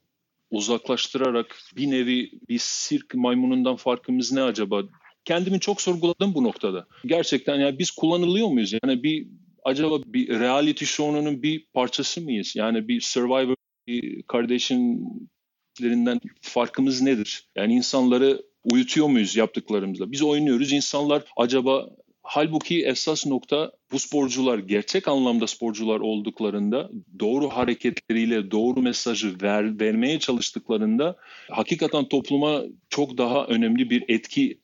[0.51, 4.83] uzaklaştırarak bir nevi bir sirk maymunundan farkımız ne acaba?
[5.25, 6.87] Kendimi çok sorguladım bu noktada.
[7.05, 8.73] Gerçekten yani biz kullanılıyor muyuz?
[8.83, 9.27] Yani bir
[9.63, 12.55] acaba bir reality show'unun bir parçası mıyız?
[12.55, 13.55] Yani bir Survivor
[13.87, 17.47] bir kardeşinlerinden farkımız nedir?
[17.55, 20.11] Yani insanları uyutuyor muyuz yaptıklarımızla?
[20.11, 20.73] Biz oynuyoruz.
[20.73, 21.89] İnsanlar acaba
[22.23, 30.19] Halbuki esas nokta bu sporcular gerçek anlamda sporcular olduklarında doğru hareketleriyle doğru mesajı ver, vermeye
[30.19, 31.15] çalıştıklarında
[31.49, 34.59] hakikaten topluma çok daha önemli bir etki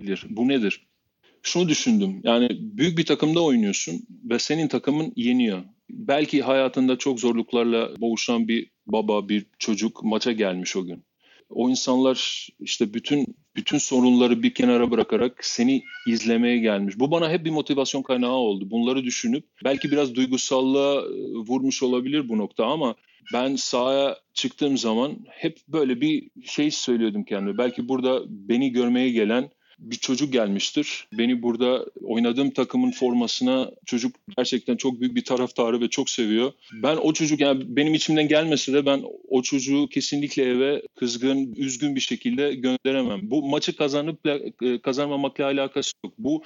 [0.00, 0.26] bilir.
[0.30, 0.86] Bu nedir?
[1.42, 2.20] Şunu düşündüm.
[2.24, 5.64] Yani büyük bir takımda oynuyorsun ve senin takımın yeniyor.
[5.90, 11.04] Belki hayatında çok zorluklarla boğuşan bir baba, bir çocuk maça gelmiş o gün.
[11.54, 16.98] O insanlar işte bütün bütün sorunları bir kenara bırakarak seni izlemeye gelmiş.
[16.98, 18.70] Bu bana hep bir motivasyon kaynağı oldu.
[18.70, 22.94] Bunları düşünüp belki biraz duygusallığa e, vurmuş olabilir bu nokta ama
[23.32, 27.58] ben sahaya çıktığım zaman hep böyle bir şey söylüyordum kendime.
[27.58, 29.50] Belki burada beni görmeye gelen
[29.82, 31.08] bir çocuk gelmiştir.
[31.12, 36.52] Beni burada oynadığım takımın formasına çocuk gerçekten çok büyük bir taraftarı ve çok seviyor.
[36.72, 41.94] Ben o çocuk yani benim içimden gelmese de ben o çocuğu kesinlikle eve kızgın, üzgün
[41.94, 43.20] bir şekilde gönderemem.
[43.22, 46.14] Bu maçı kazanıp e, kazanmamakla alakası yok.
[46.18, 46.42] Bu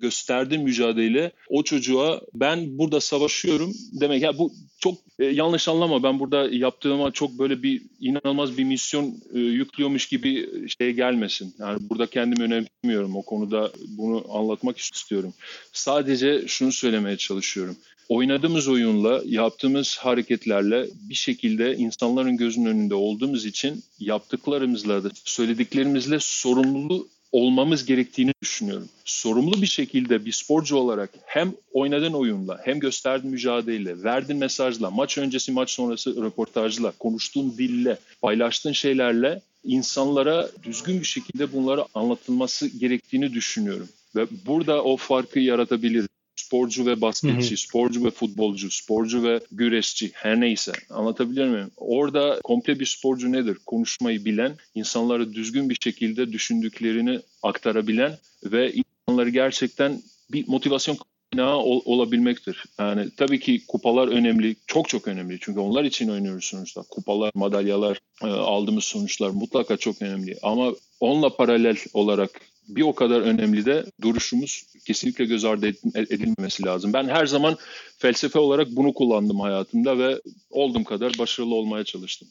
[0.00, 4.22] gösterdiğim mücadele o çocuğa ben burada savaşıyorum demek.
[4.22, 9.14] Ya bu çok e, yanlış anlama ben burada yaptığıma çok böyle bir inanılmaz bir misyon
[9.34, 11.54] e, yüklüyormuş gibi şey gelmesin.
[11.58, 15.34] Yani burada kendimi önemsemiyorum o konuda bunu anlatmak istiyorum.
[15.72, 17.76] Sadece şunu söylemeye çalışıyorum.
[18.08, 27.08] Oynadığımız oyunla, yaptığımız hareketlerle bir şekilde insanların gözünün önünde olduğumuz için yaptıklarımızla da söylediklerimizle sorumluluğu
[27.32, 28.88] olmamız gerektiğini düşünüyorum.
[29.04, 35.18] Sorumlu bir şekilde bir sporcu olarak hem oynadığın oyunla hem gösterdiğin mücadeleyle, verdiğin mesajla, maç
[35.18, 43.34] öncesi maç sonrası röportajla, konuştuğun dille, paylaştığın şeylerle insanlara düzgün bir şekilde bunları anlatılması gerektiğini
[43.34, 43.88] düşünüyorum.
[44.16, 46.06] Ve burada o farkı yaratabilir.
[46.48, 47.56] Sporcu ve basketçi, hı hı.
[47.56, 51.70] sporcu ve futbolcu, sporcu ve güreşçi her neyse anlatabiliyor muyum?
[51.76, 53.58] Orada komple bir sporcu nedir?
[53.66, 60.98] Konuşmayı bilen, insanları düzgün bir şekilde düşündüklerini aktarabilen ve insanları gerçekten bir motivasyon
[61.32, 62.64] kaynağı ol, olabilmektir.
[62.78, 65.38] Yani tabii ki kupalar önemli, çok çok önemli.
[65.40, 66.82] Çünkü onlar için oynuyoruz sonuçta.
[66.82, 70.36] Kupalar, madalyalar, e, aldığımız sonuçlar mutlaka çok önemli.
[70.42, 76.92] Ama onunla paralel olarak bir o kadar önemli de duruşumuz kesinlikle göz ardı edilmemesi lazım.
[76.92, 77.56] Ben her zaman
[77.98, 82.28] felsefe olarak bunu kullandım hayatımda ve olduğum kadar başarılı olmaya çalıştım.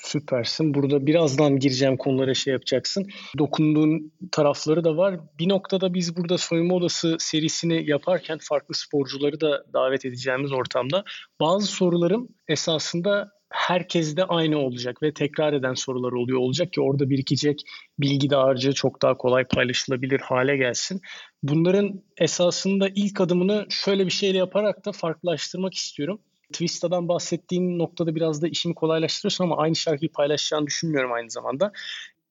[0.00, 0.74] Süpersin.
[0.74, 3.06] Burada birazdan gireceğim konulara şey yapacaksın.
[3.38, 5.20] Dokunduğun tarafları da var.
[5.38, 11.04] Bir noktada biz burada soyunma odası serisini yaparken farklı sporcuları da davet edeceğimiz ortamda
[11.40, 17.10] bazı sorularım esasında herkes de aynı olacak ve tekrar eden sorular oluyor olacak ki orada
[17.10, 17.60] birikecek
[17.98, 21.00] bilgi dağarcığı çok daha kolay paylaşılabilir hale gelsin.
[21.42, 26.20] Bunların esasında ilk adımını şöyle bir şeyle yaparak da farklılaştırmak istiyorum.
[26.52, 31.72] Twista'dan bahsettiğin noktada biraz da işimi kolaylaştırıyorsun ama aynı şarkıyı paylaşacağını düşünmüyorum aynı zamanda.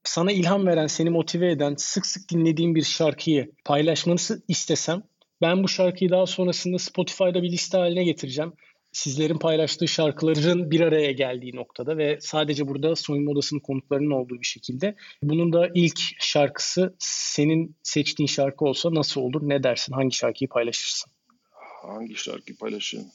[0.04, 4.18] Sana ilham veren, seni motive eden, sık sık dinlediğin bir şarkıyı paylaşmanı
[4.48, 5.04] istesem
[5.42, 8.54] ben bu şarkıyı daha sonrasında Spotify'da bir liste haline getireceğim
[8.92, 14.46] sizlerin paylaştığı şarkıların bir araya geldiği noktada ve sadece burada soyunma odasının konuklarının olduğu bir
[14.46, 14.96] şekilde.
[15.24, 19.42] Bunun da ilk şarkısı senin seçtiğin şarkı olsa nasıl olur?
[19.44, 19.94] Ne dersin?
[19.94, 21.12] Hangi şarkıyı paylaşırsın?
[21.82, 23.06] Hangi şarkıyı paylaşırım?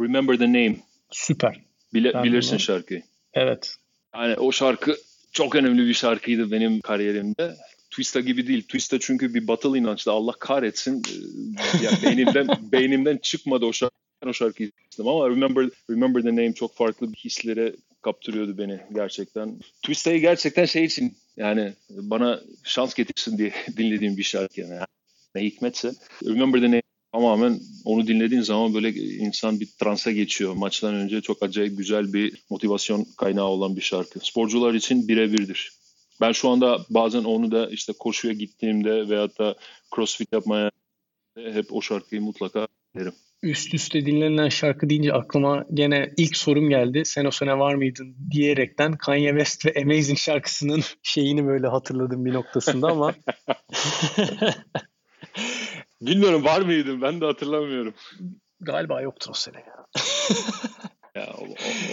[0.00, 0.76] Remember the Name.
[1.10, 1.60] Süper.
[1.94, 2.60] Bile, bilirsin bunu...
[2.60, 3.02] şarkıyı.
[3.34, 3.76] Evet.
[4.14, 4.96] Yani o şarkı
[5.32, 7.56] çok önemli bir şarkıydı benim kariyerimde.
[7.90, 8.62] Twista gibi değil.
[8.62, 10.12] Twista çünkü bir batıl inançlı.
[10.12, 11.02] Allah kahretsin.
[11.82, 16.76] ya beynimden beynimden çıkmadı o şarkı o şarkıyı istedim ama Remember, Remember the Name çok
[16.76, 19.58] farklı bir hislere kaptırıyordu beni gerçekten.
[19.82, 24.80] Twista'yı gerçekten şey için yani bana şans getirsin diye dinlediğim bir şarkı yani.
[25.34, 25.92] Ne hikmetse.
[26.24, 30.54] Remember the Name tamamen onu dinlediğin zaman böyle insan bir transa geçiyor.
[30.54, 34.20] Maçtan önce çok acayip güzel bir motivasyon kaynağı olan bir şarkı.
[34.20, 35.72] Sporcular için birebirdir.
[36.20, 39.54] Ben şu anda bazen onu da işte koşuya gittiğimde veyahut da
[39.94, 40.70] crossfit yapmaya
[41.36, 43.12] hep o şarkıyı mutlaka derim
[43.44, 47.02] üst üste dinlenen şarkı deyince aklıma gene ilk sorum geldi.
[47.04, 52.32] Sen o sene var mıydın diyerekten Kanye West ve Amazing şarkısının şeyini böyle hatırladım bir
[52.32, 53.14] noktasında ama.
[56.00, 57.94] Bilmiyorum var mıydım ben de hatırlamıyorum.
[58.60, 59.86] Galiba yoktur o sene ya.
[61.22, 61.48] ya ol,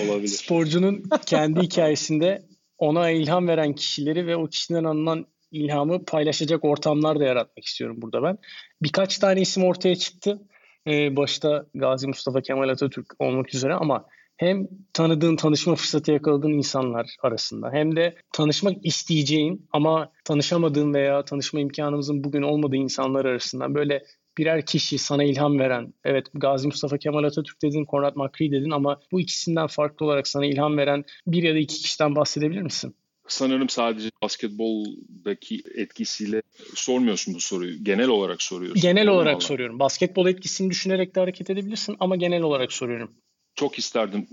[0.05, 0.27] olabilir.
[0.27, 2.45] Sporcunun kendi hikayesinde
[2.77, 8.23] ona ilham veren kişileri ve o kişiden alınan ilhamı paylaşacak ortamlar da yaratmak istiyorum burada
[8.23, 8.37] ben.
[8.81, 10.41] Birkaç tane isim ortaya çıktı
[10.87, 14.05] e, başta Gazi Mustafa Kemal Atatürk olmak üzere ama
[14.37, 21.59] hem tanıdığın, tanışma fırsatı yakaladığın insanlar arasında hem de tanışmak isteyeceğin ama tanışamadığın veya tanışma
[21.59, 24.03] imkanımızın bugün olmadığı insanlar arasında böyle
[24.37, 28.99] birer kişi sana ilham veren, evet Gazi Mustafa Kemal Atatürk dedin, Konrad Makri dedin ama
[29.11, 32.95] bu ikisinden farklı olarak sana ilham veren bir ya da iki kişiden bahsedebilir misin?
[33.31, 36.41] Sanırım sadece basketboldaki etkisiyle
[36.75, 37.83] sormuyorsun bu soruyu.
[37.83, 38.81] Genel olarak soruyorsun.
[38.81, 39.41] Genel olarak ama.
[39.41, 39.79] soruyorum.
[39.79, 43.11] Basketbol etkisini düşünerek de hareket edebilirsin ama genel olarak soruyorum.
[43.55, 44.27] Çok isterdim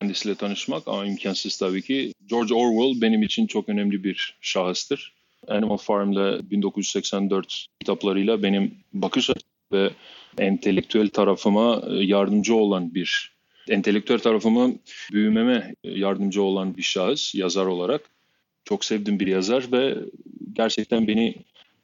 [0.00, 2.12] kendisiyle tanışmak ama imkansız tabii ki.
[2.26, 5.14] George Orwell benim için çok önemli bir şahıstır.
[5.48, 9.30] Animal Farm'da 1984 kitaplarıyla benim bakış
[9.72, 9.90] ve
[10.38, 14.74] entelektüel tarafıma yardımcı olan bir entelektüel tarafımı
[15.12, 18.02] büyümeme yardımcı olan bir şahıs yazar olarak.
[18.64, 19.98] Çok sevdiğim bir yazar ve
[20.52, 21.34] gerçekten beni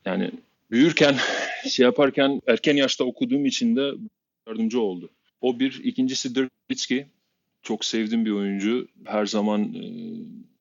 [0.04, 0.30] yani
[0.70, 1.16] büyürken
[1.70, 3.92] şey yaparken erken yaşta okuduğum için de
[4.48, 5.10] yardımcı oldu.
[5.40, 5.80] O bir.
[5.84, 6.50] ikincisi Dirk.
[7.62, 8.88] Çok sevdiğim bir oyuncu.
[9.04, 9.82] Her zaman e,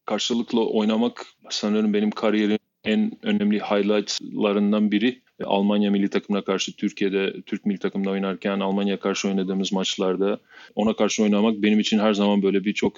[0.06, 5.22] karşılıklı oynamak sanırım benim kariyerim en önemli highlightlarından biri.
[5.44, 10.40] Almanya milli takımına karşı Türkiye'de Türk milli takımda oynarken Almanya karşı oynadığımız maçlarda
[10.76, 12.98] ona karşı oynamak benim için her zaman böyle bir çok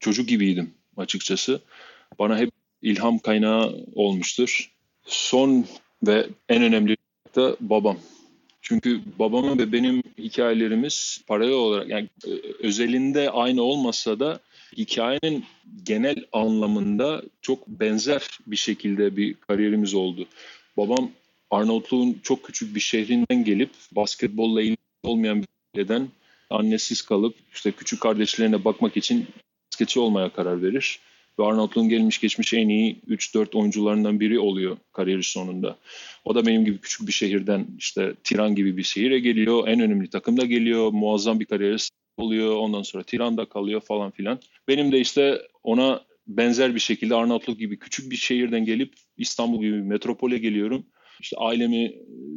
[0.00, 1.60] çocuk gibiydim açıkçası.
[2.18, 2.50] Bana hep
[2.82, 4.70] ilham kaynağı olmuştur.
[5.04, 5.64] Son
[6.06, 6.96] ve en önemli
[7.36, 7.98] da babam.
[8.62, 14.40] Çünkü babamın ve benim hikayelerimiz paralel olarak yani e, özelinde aynı olmasa da
[14.76, 15.44] hikayenin
[15.82, 20.26] genel anlamında çok benzer bir şekilde bir kariyerimiz oldu.
[20.76, 21.10] Babam
[21.54, 26.08] Arnavutluğun çok küçük bir şehrinden gelip basketbolla ilgili olmayan bir aileden
[26.50, 29.26] annesiz kalıp işte küçük kardeşlerine bakmak için
[29.72, 31.00] basketçi olmaya karar verir.
[31.38, 35.76] Ve Arnavutluğun gelmiş geçmiş en iyi 3-4 oyuncularından biri oluyor kariyeri sonunda.
[36.24, 39.68] O da benim gibi küçük bir şehirden işte Tiran gibi bir şehire geliyor.
[39.68, 40.90] En önemli takımda geliyor.
[40.92, 41.76] Muazzam bir kariyeri
[42.16, 42.56] oluyor.
[42.56, 44.38] Ondan sonra Tiran'da kalıyor falan filan.
[44.68, 49.72] Benim de işte ona benzer bir şekilde Arnavutluk gibi küçük bir şehirden gelip İstanbul gibi
[49.72, 50.86] bir metropole geliyorum.
[51.20, 51.92] İşte ailemi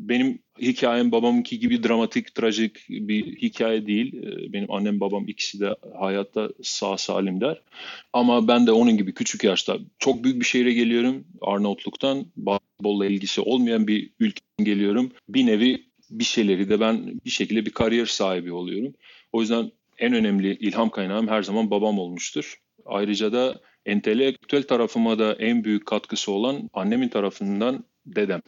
[0.09, 4.23] benim hikayem babamınki gibi dramatik, trajik bir hikaye değil.
[4.23, 7.61] Ee, benim annem babam ikisi de hayatta sağ salimler.
[8.13, 11.27] Ama ben de onun gibi küçük yaşta çok büyük bir şehre geliyorum.
[11.41, 15.11] Arnavutluk'tan basketbolla ilgisi olmayan bir ülkeden geliyorum.
[15.29, 18.93] Bir nevi bir şeyleri de ben bir şekilde bir kariyer sahibi oluyorum.
[19.31, 22.61] O yüzden en önemli ilham kaynağım her zaman babam olmuştur.
[22.85, 28.41] Ayrıca da entelektüel tarafıma da en büyük katkısı olan annemin tarafından dedem.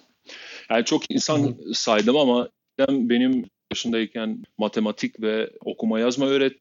[0.70, 1.74] Yani çok insan Hı.
[1.74, 2.50] saydım ama
[2.90, 6.54] benim yaşındayken matematik ve okuma yazma öğret.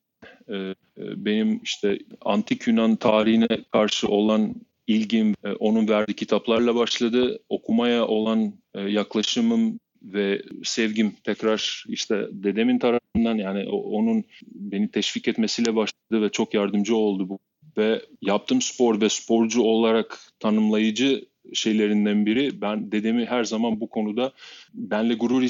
[0.49, 4.55] Ee, e, benim işte antik Yunan tarihine karşı olan
[4.87, 7.39] ilgim e, onun verdiği kitaplarla başladı.
[7.49, 15.77] Okumaya olan e, yaklaşımım ve sevgim tekrar işte dedemin tarafından yani onun beni teşvik etmesiyle
[15.77, 17.39] başladı ve çok yardımcı oldu bu.
[17.77, 22.61] Ve yaptığım spor ve sporcu olarak tanımlayıcı şeylerinden biri.
[22.61, 24.32] Ben dedemi her zaman bu konuda
[24.74, 25.42] benle gurur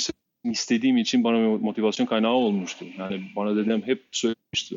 [0.45, 2.85] istediğim için bana motivasyon kaynağı olmuştu.
[2.99, 4.77] Yani bana dedem hep söylemişti.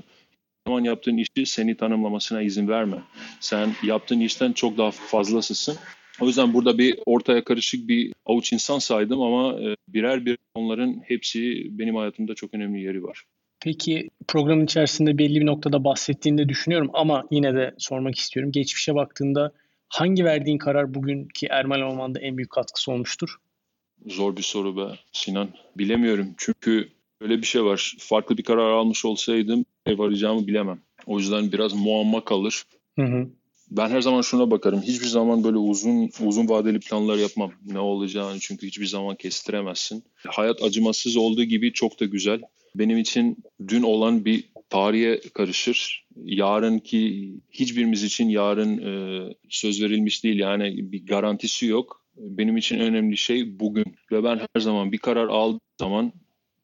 [0.68, 2.98] Zaman yaptığın işi seni tanımlamasına izin verme.
[3.40, 5.78] Sen yaptığın işten çok daha fazlasısın.
[6.22, 11.02] O yüzden burada bir ortaya karışık bir avuç insan saydım ama e, birer bir onların
[11.06, 13.24] hepsi benim hayatımda çok önemli yeri var.
[13.64, 18.52] Peki programın içerisinde belli bir noktada bahsettiğini de düşünüyorum ama yine de sormak istiyorum.
[18.52, 19.52] Geçmişe baktığında
[19.92, 23.36] hangi verdiğin karar bugünkü Ermal olmanda en büyük katkısı olmuştur?
[24.06, 25.50] Zor bir soru be Sinan.
[25.78, 26.90] Bilemiyorum çünkü
[27.22, 27.96] öyle bir şey var.
[28.00, 30.80] Farklı bir karar almış olsaydım ne varacağımı bilemem.
[31.06, 32.64] O yüzden biraz muamma kalır.
[32.96, 33.28] Hı hı.
[33.72, 34.82] Ben her zaman şuna bakarım.
[34.82, 37.52] Hiçbir zaman böyle uzun uzun vadeli planlar yapmam.
[37.66, 40.04] Ne olacağını çünkü hiçbir zaman kestiremezsin.
[40.16, 42.42] Hayat acımasız olduğu gibi çok da güzel.
[42.76, 43.38] Benim için
[43.68, 46.06] dün olan bir tarihe karışır.
[46.24, 50.40] Yarın ki hiçbirimiz için yarın e, söz verilmiş değil.
[50.40, 52.06] Yani bir garantisi yok.
[52.16, 53.96] Benim için önemli şey bugün.
[54.12, 56.14] Ve ben her zaman bir karar aldığım zaman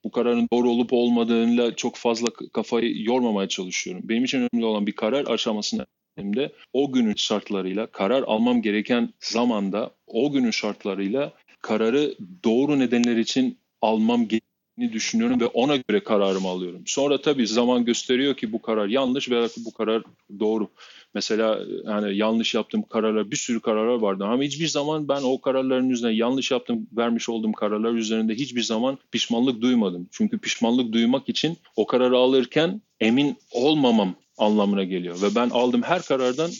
[0.03, 4.01] bu kararın doğru olup olmadığıyla çok fazla kafayı yormamaya çalışıyorum.
[4.05, 5.85] Benim için önemli olan bir karar aşamasında
[6.15, 13.17] hem de o günün şartlarıyla karar almam gereken zamanda o günün şartlarıyla kararı doğru nedenler
[13.17, 14.46] için almam gerektiğini
[14.77, 16.83] düşünüyorum ve ona göre kararımı alıyorum.
[16.85, 20.03] Sonra tabii zaman gösteriyor ki bu karar yanlış veya bu karar
[20.39, 20.69] doğru.
[21.13, 25.89] Mesela yani yanlış yaptığım kararlar bir sürü kararlar vardı ama hiçbir zaman ben o kararların
[25.89, 30.07] üzerine yanlış yaptım vermiş olduğum kararlar üzerinde hiçbir zaman pişmanlık duymadım.
[30.11, 35.21] Çünkü pişmanlık duymak için o kararı alırken emin olmamam anlamına geliyor.
[35.21, 36.51] Ve ben aldığım her karardan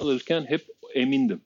[0.00, 1.40] alırken hep emindim.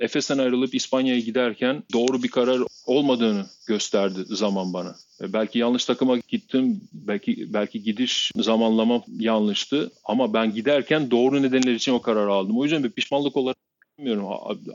[0.00, 4.96] Efes'ten ayrılıp İspanya'ya giderken doğru bir karar olmadığını gösterdi zaman bana.
[5.20, 11.92] Belki yanlış takıma gittim, belki belki gidiş zamanlamam yanlıştı ama ben giderken doğru nedenler için
[11.92, 12.58] o kararı aldım.
[12.58, 13.56] O yüzden bir pişmanlık olarak
[13.98, 14.26] bilmiyorum.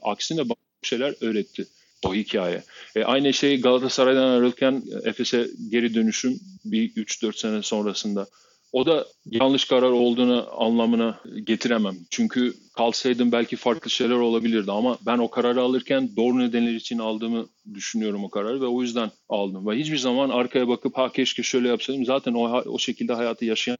[0.01, 1.67] Aksine bana şeyler öğretti
[2.05, 2.63] o hikaye.
[2.95, 8.28] E, aynı şey Galatasaray'dan ayrılırken Efes'e geri dönüşüm bir 3-4 sene sonrasında.
[8.72, 11.97] O da yanlış karar olduğunu anlamına getiremem.
[12.09, 17.49] Çünkü kalsaydım belki farklı şeyler olabilirdi ama ben o kararı alırken doğru nedenler için aldığımı
[17.74, 19.67] düşünüyorum o kararı ve o yüzden aldım.
[19.67, 23.78] Ve hiçbir zaman arkaya bakıp ha keşke şöyle yapsaydım zaten o, o şekilde hayatı yaşayan.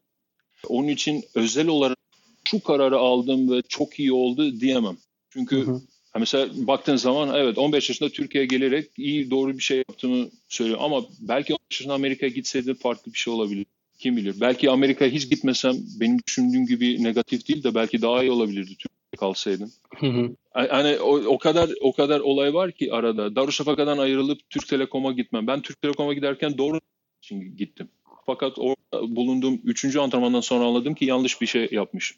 [0.68, 1.98] Onun için özel olarak
[2.44, 4.98] şu kararı aldım ve çok iyi oldu diyemem.
[5.30, 5.82] Çünkü hı hı.
[6.20, 11.06] Mesela baktığın zaman evet 15 yaşında Türkiye'ye gelerek iyi doğru bir şey yaptığımı söylüyor ama
[11.20, 13.66] belki 15 yaşında Amerika'ya gitseydi farklı bir şey olabilir.
[14.00, 14.36] Kim bilir.
[14.42, 19.18] Belki Amerika'ya hiç gitmesem benim düşündüğüm gibi negatif değil de belki daha iyi olabilirdi Türkiye'de
[19.20, 19.72] kalsaydım.
[19.96, 20.36] Hı hı.
[20.52, 23.36] Hani o, o kadar o kadar olay var ki arada.
[23.36, 25.48] Darüşşafaka'dan ayrılıp Türk Telekom'a gitmem.
[25.48, 26.80] Ben Türk Telekom'a giderken doğru
[27.24, 27.90] için gittim.
[28.26, 32.18] Fakat orada bulunduğum üçüncü antrenmandan sonra anladım ki yanlış bir şey yapmışım.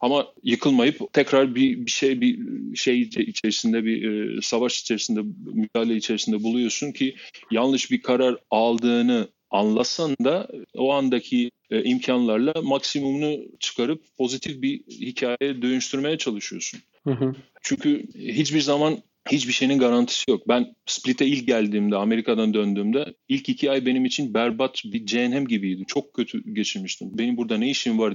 [0.00, 2.38] Ama yıkılmayıp tekrar bir, bir şey bir
[2.76, 5.20] şey içerisinde bir e, savaş içerisinde
[5.54, 7.16] müdahale içerisinde buluyorsun ki
[7.50, 15.62] yanlış bir karar aldığını anlasan da o andaki e, imkanlarla maksimumunu çıkarıp pozitif bir hikayeye
[15.62, 16.80] dönüştürmeye çalışıyorsun.
[17.04, 17.34] Hı hı.
[17.62, 18.98] Çünkü hiçbir zaman
[19.30, 20.48] hiçbir şeyin garantisi yok.
[20.48, 25.84] Ben Split'e ilk geldiğimde, Amerika'dan döndüğümde ilk iki ay benim için berbat bir cehennem gibiydi.
[25.86, 27.18] Çok kötü geçirmiştim.
[27.18, 28.14] Benim burada ne işim var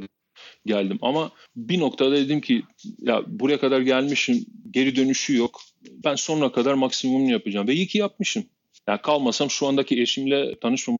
[0.65, 0.97] geldim.
[1.01, 2.63] Ama bir noktada dedim ki
[2.99, 5.61] ya buraya kadar gelmişim, geri dönüşü yok.
[6.03, 7.67] Ben sonuna kadar maksimumunu yapacağım.
[7.67, 8.45] Ve iyi ki yapmışım.
[8.87, 10.97] Yani kalmasam şu andaki eşimle tanışmam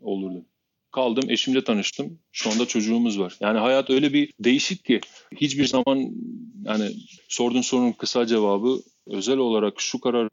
[0.00, 0.46] olurdu.
[0.90, 2.18] Kaldım, eşimle tanıştım.
[2.32, 3.36] Şu anda çocuğumuz var.
[3.40, 5.00] Yani hayat öyle bir değişik ki
[5.36, 6.10] hiçbir zaman
[6.64, 6.90] yani
[7.28, 10.28] sorduğun sorunun kısa cevabı özel olarak şu karar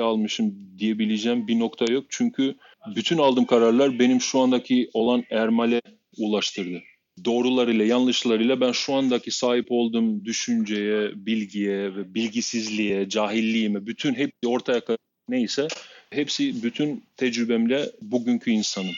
[0.00, 2.04] almışım diyebileceğim bir nokta yok.
[2.08, 2.54] Çünkü
[2.96, 5.80] bütün aldığım kararlar benim şu andaki olan Ermal'e
[6.18, 6.82] ulaştırdı.
[7.24, 14.80] Doğrularıyla yanlışlarıyla ben şu andaki sahip olduğum düşünceye, bilgiye ve bilgisizliğe, cahilliğime bütün hep ortaya
[15.28, 15.68] neyse
[16.12, 18.94] Hepsi bütün tecrübemle bugünkü insanım.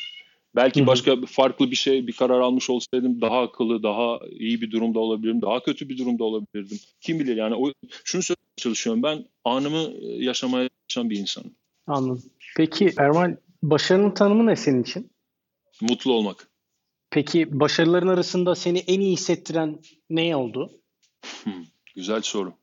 [0.56, 4.98] Belki başka farklı bir şey, bir karar almış olsaydım daha akıllı, daha iyi bir durumda
[4.98, 6.78] olabilirdim, daha kötü bir durumda olabilirdim.
[7.00, 7.72] Kim bilir yani o,
[8.04, 11.54] şunu söylemeye çalışıyorum ben anımı yaşamaya çalışan bir insanım.
[11.86, 12.22] Anladım.
[12.56, 15.10] Peki Erman başarının tanımı ne senin için?
[15.80, 16.48] Mutlu olmak.
[17.10, 19.78] Peki başarıların arasında seni en iyi hissettiren
[20.10, 20.70] ne oldu?
[21.44, 22.54] Hmm, güzel soru.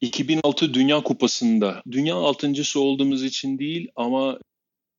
[0.00, 4.38] 2006 Dünya Kupası'nda dünya altıncısı olduğumuz için değil ama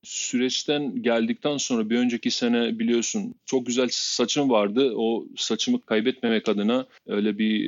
[0.04, 4.93] süreçten geldikten sonra bir önceki sene biliyorsun çok güzel saçım vardı.
[4.95, 7.62] O saçımı kaybetmemek adına öyle bir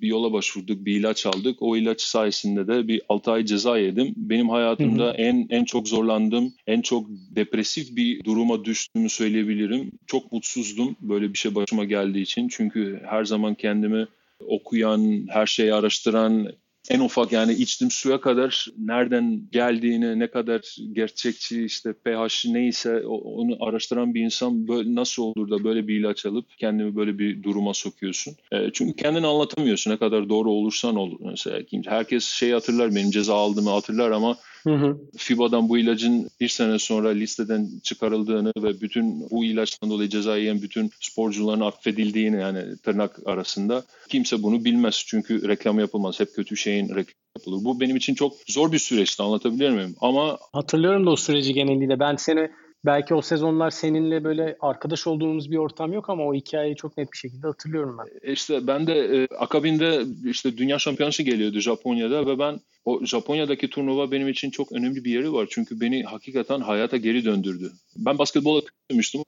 [0.00, 1.62] bir yola başvurduk, bir ilaç aldık.
[1.62, 4.14] O ilaç sayesinde de bir 6 ay ceza yedim.
[4.16, 5.12] Benim hayatımda hı hı.
[5.12, 9.92] en en çok zorlandığım, en çok depresif bir duruma düştüğümü söyleyebilirim.
[10.06, 12.48] Çok mutsuzdum böyle bir şey başıma geldiği için.
[12.48, 14.06] Çünkü her zaman kendimi
[14.46, 16.48] okuyan, her şeyi araştıran,
[16.90, 23.56] en ufak yani içtiğim suya kadar nereden geldiğini, ne kadar gerçekçi işte pH neyse onu
[23.60, 27.74] araştıran bir insan böyle nasıl olur da böyle bir ilaç alıp kendini böyle bir duruma
[27.74, 28.36] sokuyorsun.
[28.52, 31.18] E, çünkü kendini anlatamıyorsun ne kadar doğru olursan ol.
[31.20, 34.98] Mesela herkes şey hatırlar benim ceza aldığımı hatırlar ama Hı hı.
[35.16, 40.62] FIBA'dan bu ilacın bir sene sonra listeden çıkarıldığını ve bütün bu ilaçtan dolayı ceza yiyen
[40.62, 45.04] bütün sporcuların affedildiğini yani tırnak arasında kimse bunu bilmez.
[45.06, 46.20] Çünkü reklam yapılmaz.
[46.20, 47.64] Hep kötü şeyin reklamı yapılır.
[47.64, 49.96] Bu benim için çok zor bir süreçti anlatabilir miyim?
[50.00, 52.00] Ama hatırlıyorum da o süreci geneliyle.
[52.00, 52.50] Ben seni
[52.88, 57.12] belki o sezonlar seninle böyle arkadaş olduğumuz bir ortam yok ama o hikayeyi çok net
[57.12, 58.30] bir şekilde hatırlıyorum ben.
[58.30, 63.70] E, işte ben de e, akabinde işte dünya şampiyonası geliyordu Japonya'da ve ben o Japonya'daki
[63.70, 65.46] turnuva benim için çok önemli bir yeri var.
[65.50, 67.72] Çünkü beni hakikaten hayata geri döndürdü.
[67.96, 69.24] Ben basketbola tutmuştum.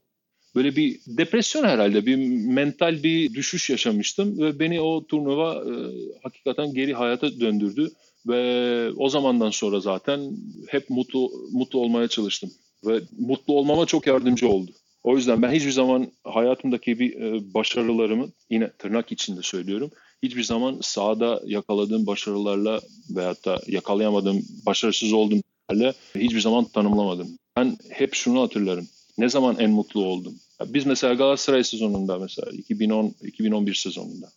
[0.54, 5.72] Böyle bir depresyon herhalde, bir mental bir düşüş yaşamıştım ve beni o turnuva e,
[6.22, 7.90] hakikaten geri hayata döndürdü
[8.26, 10.36] ve o zamandan sonra zaten
[10.68, 12.50] hep mutlu mutlu olmaya çalıştım
[12.86, 14.70] ve mutlu olmama çok yardımcı oldu.
[15.04, 19.90] O yüzden ben hiçbir zaman hayatımdaki bir e, başarılarımı yine tırnak içinde söylüyorum.
[20.22, 27.28] Hiçbir zaman sahada yakaladığım başarılarla veyahut da yakalayamadığım, başarısız olduğum yerle hiçbir zaman tanımlamadım.
[27.56, 28.88] Ben hep şunu hatırlarım.
[29.18, 30.34] Ne zaman en mutlu oldum?
[30.66, 34.30] Biz mesela Galatasaray sezonunda mesela 2010-2011 sezonunda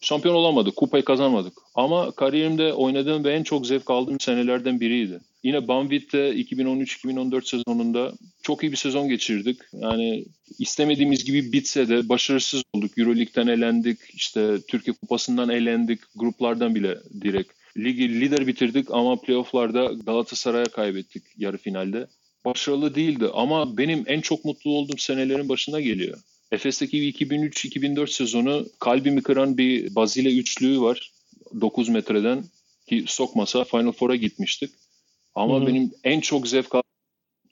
[0.00, 1.52] şampiyon olamadık, kupayı kazanmadık.
[1.74, 5.20] Ama kariyerimde oynadığım ve en çok zevk aldığım senelerden biriydi.
[5.46, 9.58] Yine Banvit'te 2013-2014 sezonunda çok iyi bir sezon geçirdik.
[9.72, 10.24] Yani
[10.58, 12.98] istemediğimiz gibi bitse de başarısız olduk.
[12.98, 17.52] Euroleague'den elendik, işte Türkiye Kupası'ndan elendik, gruplardan bile direkt.
[17.76, 22.06] Ligi lider bitirdik ama playofflarda Galatasaray'a kaybettik yarı finalde.
[22.44, 26.18] Başarılı değildi ama benim en çok mutlu olduğum senelerin başına geliyor.
[26.52, 31.12] Efes'teki 2003-2004 sezonu kalbimi kıran bir Bazile üçlüğü var.
[31.60, 32.44] 9 metreden
[32.88, 34.70] ki sokmasa Final Four'a gitmiştik.
[35.36, 35.66] Ama Hı-hı.
[35.66, 36.74] benim en çok zevk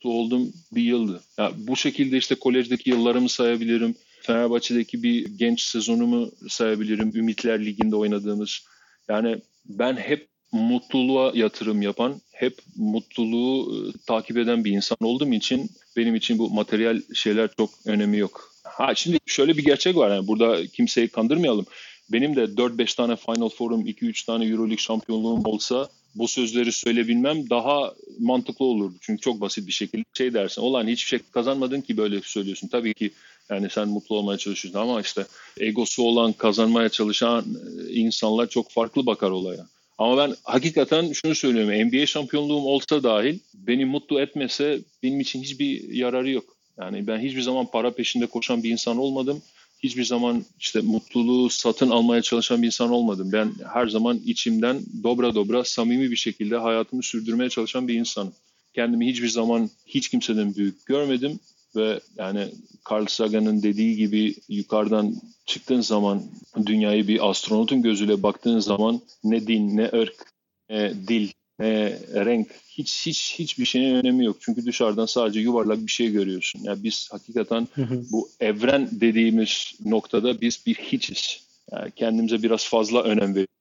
[0.04, 1.22] olduğum bir yıldı.
[1.38, 3.94] Ya bu şekilde işte kolejdeki yıllarımı sayabilirim.
[4.22, 7.12] Fenerbahçe'deki bir genç sezonumu sayabilirim.
[7.14, 8.66] Ümitler Ligi'nde oynadığımız.
[9.08, 15.70] Yani ben hep mutluluğa yatırım yapan, hep mutluluğu e, takip eden bir insan olduğum için
[15.96, 18.54] benim için bu materyal şeyler çok önemi yok.
[18.62, 21.66] Ha şimdi şöyle bir gerçek var yani burada kimseyi kandırmayalım.
[22.12, 27.94] Benim de 4-5 tane Final Four'um, 2-3 tane Euroleague şampiyonluğum olsa bu sözleri söyleyebilmem daha
[28.18, 28.94] mantıklı olurdu.
[29.00, 30.62] Çünkü çok basit bir şekilde şey dersin.
[30.62, 32.68] Olan hiçbir şey kazanmadın ki böyle söylüyorsun.
[32.68, 33.10] Tabii ki
[33.50, 35.26] yani sen mutlu olmaya çalışıyorsun ama işte
[35.60, 37.44] egosu olan, kazanmaya çalışan
[37.88, 39.66] e, insanlar çok farklı bakar olaya.
[39.98, 41.88] Ama ben hakikaten şunu söylüyorum.
[41.88, 46.44] NBA şampiyonluğum olsa dahil beni mutlu etmese benim için hiçbir yararı yok.
[46.78, 49.42] Yani ben hiçbir zaman para peşinde koşan bir insan olmadım.
[49.84, 53.32] Hiçbir zaman işte mutluluğu satın almaya çalışan bir insan olmadım.
[53.32, 58.32] Ben her zaman içimden dobra dobra samimi bir şekilde hayatımı sürdürmeye çalışan bir insanım.
[58.74, 61.40] Kendimi hiçbir zaman hiç kimseden büyük görmedim
[61.76, 62.48] ve yani
[62.90, 65.16] Carl Sagan'ın dediği gibi yukarıdan
[65.46, 66.22] çıktığın zaman
[66.66, 70.32] dünyayı bir astronotun gözüyle baktığın zaman ne din, ne ırk,
[70.70, 71.28] ne dil,
[71.58, 74.36] ne renk hiç hiç hiçbir şeyin önemi yok.
[74.40, 76.60] Çünkü dışarıdan sadece yuvarlak bir şey görüyorsun.
[76.62, 77.68] Yani biz hakikaten
[78.12, 81.40] bu evren dediğimiz noktada biz bir hiçiz.
[81.72, 83.54] Yani kendimize biraz fazla önem veriyoruz.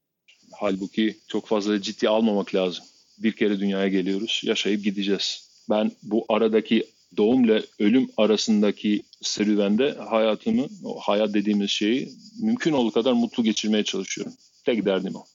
[0.52, 2.86] Halbuki çok fazla ciddi almamak lazım.
[3.18, 5.50] Bir kere dünyaya geliyoruz, yaşayıp gideceğiz.
[5.70, 6.86] Ben bu aradaki
[7.18, 12.10] doğumla ölüm arasındaki serüvende hayatımı, o hayat dediğimiz şeyi
[12.42, 14.34] mümkün olduğu kadar mutlu geçirmeye çalışıyorum.
[14.66, 15.26] Tek derdim o.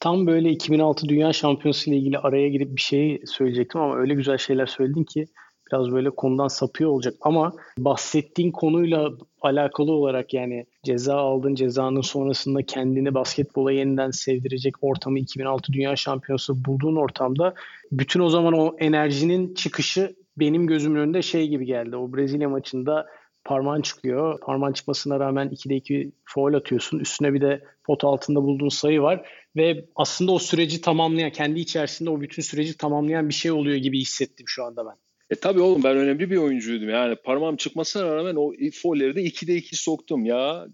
[0.00, 4.38] Tam böyle 2006 Dünya Şampiyonası ile ilgili araya girip bir şey söyleyecektim ama öyle güzel
[4.38, 5.26] şeyler söyledin ki
[5.72, 9.10] biraz böyle konudan sapıyor olacak ama bahsettiğin konuyla
[9.42, 16.64] alakalı olarak yani ceza aldın cezanın sonrasında kendini basketbola yeniden sevdirecek ortamı 2006 Dünya Şampiyonası
[16.64, 17.54] bulduğun ortamda
[17.92, 21.96] bütün o zaman o enerjinin çıkışı benim gözümün önünde şey gibi geldi.
[21.96, 23.06] O Brezilya maçında
[23.44, 24.40] parmağın çıkıyor.
[24.40, 26.98] Parmağın çıkmasına rağmen 2'de 2 foul atıyorsun.
[26.98, 29.28] Üstüne bir de pot altında bulduğun sayı var.
[29.56, 34.00] Ve aslında o süreci tamamlayan, kendi içerisinde o bütün süreci tamamlayan bir şey oluyor gibi
[34.00, 34.96] hissettim şu anda ben.
[35.30, 36.88] E tabii oğlum ben önemli bir oyuncuydum.
[36.88, 40.66] Yani parmağım çıkmasına rağmen o foulleri de 2'de 2 soktum ya.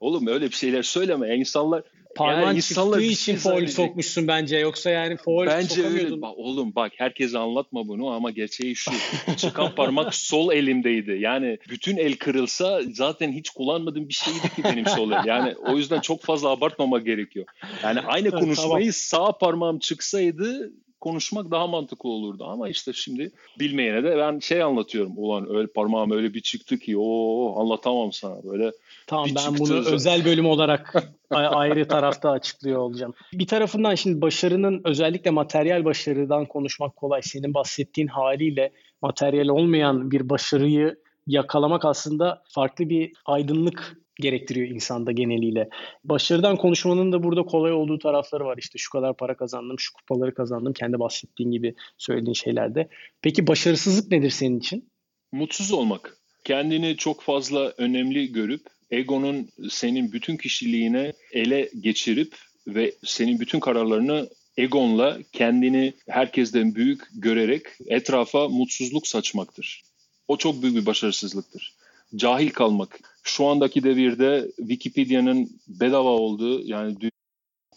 [0.00, 1.36] Oğlum öyle bir şeyler söyleme.
[1.36, 1.82] İnsanlar
[2.14, 4.58] Parmağın yani çıktığı için şey foul sokmuşsun bence.
[4.58, 6.22] Yoksa yani foul bence öyle.
[6.22, 8.90] Bak, oğlum bak herkese anlatma bunu ama gerçeği şu.
[9.36, 11.16] Çıkan parmak sol elimdeydi.
[11.20, 15.24] Yani bütün el kırılsa zaten hiç kullanmadığım bir şeydi ki benim sol el.
[15.26, 17.46] Yani o yüzden çok fazla abartmama gerekiyor.
[17.82, 18.92] Yani aynı konuşmayı tamam.
[18.92, 25.12] sağ parmağım çıksaydı konuşmak daha mantıklı olurdu ama işte şimdi bilmeyene de ben şey anlatıyorum.
[25.16, 28.70] Ulan öyle parmağım öyle bir çıktı ki o anlatamam sana böyle.
[29.06, 29.92] Tamam ben bunu zaten.
[29.92, 30.94] özel bölüm olarak
[31.30, 33.14] ayrı tarafta açıklıyor olacağım.
[33.32, 37.22] Bir tarafından şimdi başarının özellikle materyal başarıdan konuşmak kolay.
[37.22, 38.72] Senin bahsettiğin haliyle
[39.02, 40.96] materyal olmayan bir başarıyı
[41.26, 45.68] yakalamak aslında farklı bir aydınlık gerektiriyor insanda geneliyle.
[46.04, 48.58] Başarıdan konuşmanın da burada kolay olduğu tarafları var.
[48.58, 50.72] İşte şu kadar para kazandım, şu kupaları kazandım.
[50.72, 52.88] Kendi bahsettiğin gibi söylediğin şeylerde.
[53.22, 54.90] Peki başarısızlık nedir senin için?
[55.32, 56.16] Mutsuz olmak.
[56.44, 58.60] Kendini çok fazla önemli görüp
[58.90, 62.34] egonun senin bütün kişiliğine ele geçirip
[62.66, 69.82] ve senin bütün kararlarını egonla kendini herkesten büyük görerek etrafa mutsuzluk saçmaktır.
[70.28, 71.77] O çok büyük bir başarısızlıktır.
[72.16, 73.00] Cahil kalmak.
[73.22, 76.96] Şu andaki devirde Wikipedia'nın bedava olduğu yani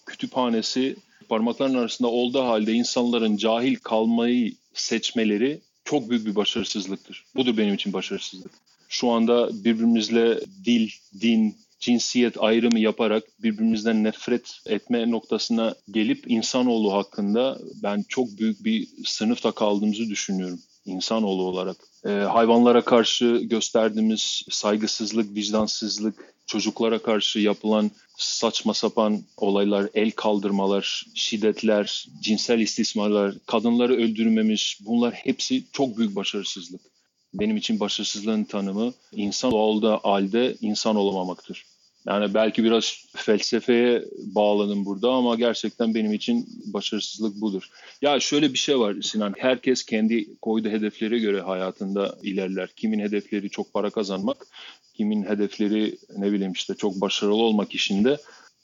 [0.05, 0.95] kütüphanesi
[1.29, 7.25] parmakların arasında olduğu halde insanların cahil kalmayı seçmeleri çok büyük bir başarısızlıktır.
[7.36, 8.51] Budur benim için başarısızlık
[8.91, 10.89] şu anda birbirimizle dil,
[11.21, 18.88] din, cinsiyet ayrımı yaparak birbirimizden nefret etme noktasına gelip insanoğlu hakkında ben çok büyük bir
[19.05, 21.77] sınıfta kaldığımızı düşünüyorum insanoğlu olarak.
[22.05, 32.07] Ee, hayvanlara karşı gösterdiğimiz saygısızlık, vicdansızlık, çocuklara karşı yapılan saçma sapan olaylar, el kaldırmalar, şiddetler,
[32.21, 36.82] cinsel istismarlar, kadınları öldürmemiz bunlar hepsi çok büyük başarısızlık.
[37.34, 41.65] Benim için başarısızlığın tanımı insan olduğu halde insan olamamaktır.
[42.07, 47.69] Yani belki biraz felsefeye bağladım burada ama gerçekten benim için başarısızlık budur.
[48.01, 49.33] Ya şöyle bir şey var Sinan.
[49.37, 52.69] Herkes kendi koyduğu hedeflere göre hayatında ilerler.
[52.75, 54.47] Kimin hedefleri çok para kazanmak,
[54.93, 58.17] kimin hedefleri ne bileyim işte çok başarılı olmak işinde.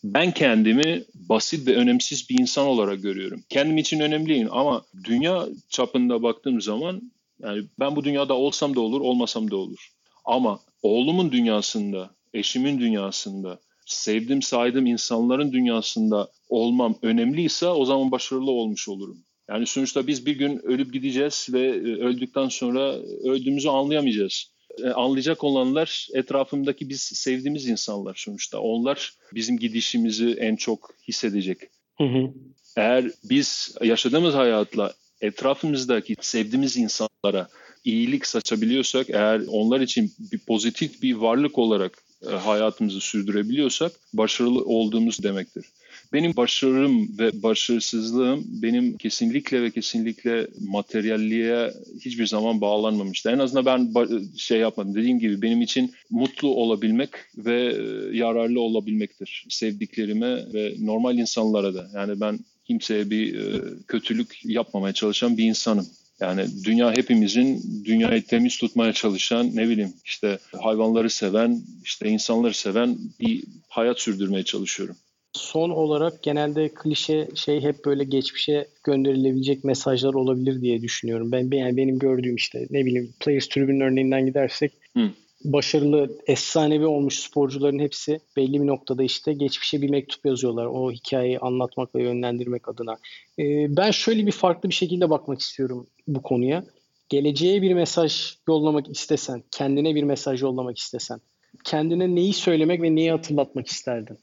[0.04, 3.44] Ben kendimi basit ve önemsiz bir insan olarak görüyorum.
[3.50, 9.02] Kendim için önemliyim ama dünya çapında baktığım zaman yani ben bu dünyada olsam da olur,
[9.02, 9.92] olmasam da olur.
[10.26, 18.90] Ama oğlumun dünyasında, eşimin dünyasında, sevdim saydığım insanların dünyasında olmam önemliyse o zaman başarılı olmuş
[18.90, 19.18] olurum.
[19.50, 24.52] Yani sonuçta biz bir gün ölüp gideceğiz ve e, öldükten sonra öldüğümüzü anlayamayacağız.
[24.84, 28.60] E, anlayacak olanlar etrafımdaki biz sevdiğimiz insanlar sonuçta.
[28.60, 31.60] Onlar bizim gidişimizi en çok hissedecek.
[31.98, 32.34] Hı hı.
[32.78, 37.48] Eğer biz yaşadığımız hayatla etrafımızdaki sevdiğimiz insanlara
[37.84, 45.66] iyilik saçabiliyorsak, eğer onlar için bir pozitif bir varlık olarak hayatımızı sürdürebiliyorsak başarılı olduğumuz demektir.
[46.14, 51.74] Benim başarım ve başarısızlığım benim kesinlikle ve kesinlikle materyalliğe
[52.06, 53.30] hiçbir zaman bağlanmamıştı.
[53.30, 54.96] En azından ben şey yapmadım.
[54.96, 59.46] Dediğim gibi benim için mutlu olabilmek ve e, yararlı olabilmektir.
[59.50, 61.90] Sevdiklerime ve normal insanlara da.
[61.96, 65.88] Yani ben kimseye bir e, kötülük yapmamaya çalışan bir insanım.
[66.20, 72.98] Yani dünya hepimizin dünyayı temiz tutmaya çalışan ne bileyim işte hayvanları seven, işte insanları seven
[73.20, 74.96] bir hayat sürdürmeye çalışıyorum.
[75.34, 81.32] Son olarak genelde klişe şey hep böyle geçmişe gönderilebilecek mesajlar olabilir diye düşünüyorum.
[81.32, 85.10] Ben yani benim gördüğüm işte ne bileyim Players Tribune örneğinden gidersek Hı
[85.44, 90.66] başarılı, efsanevi olmuş sporcuların hepsi belli bir noktada işte geçmişe bir mektup yazıyorlar.
[90.66, 92.98] O hikayeyi anlatmak ve yönlendirmek adına.
[93.40, 96.64] Ee, ben şöyle bir farklı bir şekilde bakmak istiyorum bu konuya.
[97.10, 101.22] Geleceğe bir mesaj yollamak istesen, kendine bir mesaj yollamak istesen,
[101.64, 104.18] kendine neyi söylemek ve neyi hatırlatmak isterdin?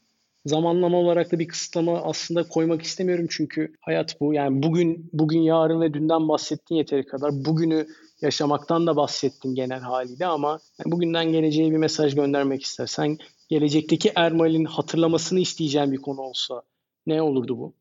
[0.46, 4.34] Zamanlama olarak da bir kısıtlama aslında koymak istemiyorum çünkü hayat bu.
[4.34, 7.44] Yani bugün, bugün, yarın ve dünden bahsettiğin yeteri kadar.
[7.44, 7.86] Bugünü
[8.24, 13.18] yaşamaktan da bahsettin genel haliyle ama bugünden geleceğe bir mesaj göndermek istersen
[13.48, 16.62] gelecekteki Ermal'in hatırlamasını isteyeceğim bir konu olsa
[17.06, 17.74] ne olurdu bu?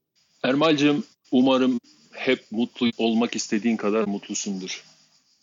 [0.43, 1.79] Ermal'cığım umarım
[2.11, 4.83] hep mutlu olmak istediğin kadar mutlusundur.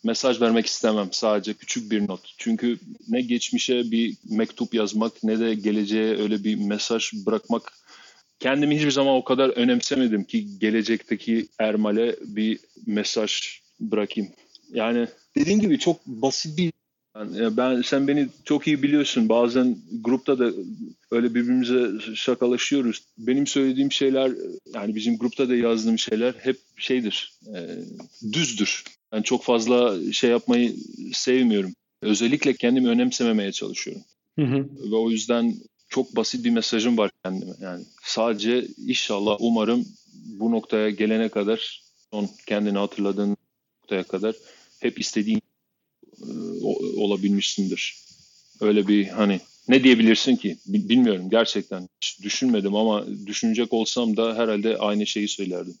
[0.03, 2.33] mesaj vermek istemem sadece küçük bir not.
[2.37, 2.79] Çünkü
[3.09, 7.73] ne geçmişe bir mektup yazmak ne de geleceğe öyle bir mesaj bırakmak
[8.39, 14.31] kendimi hiçbir zaman o kadar önemsemedim ki gelecekteki Ermal'e bir mesaj bırakayım.
[14.71, 16.71] Yani dediğim gibi çok basit bir
[17.15, 19.29] yani ben sen beni çok iyi biliyorsun.
[19.29, 20.51] Bazen grupta da
[21.11, 23.03] öyle birbirimize şakalaşıyoruz.
[23.17, 24.31] Benim söylediğim şeyler
[24.73, 27.33] yani bizim grupta da yazdığım şeyler hep şeydir.
[27.55, 27.59] E,
[28.33, 28.83] düzdür.
[29.11, 30.75] Ben çok fazla şey yapmayı
[31.13, 31.73] sevmiyorum.
[32.01, 34.03] Özellikle kendimi önemsememeye çalışıyorum.
[34.39, 34.69] Hı hı.
[34.91, 35.55] Ve o yüzden
[35.89, 37.51] çok basit bir mesajım var kendime.
[37.61, 43.37] Yani sadece inşallah umarım bu noktaya gelene kadar son kendini hatırladığın
[43.81, 44.35] noktaya kadar
[44.81, 45.41] hep istediğin
[46.21, 46.29] e,
[46.97, 47.97] olabilmişsindir.
[48.61, 54.77] Öyle bir hani ne diyebilirsin ki bilmiyorum gerçekten hiç düşünmedim ama düşünecek olsam da herhalde
[54.77, 55.73] aynı şeyi söylerdim.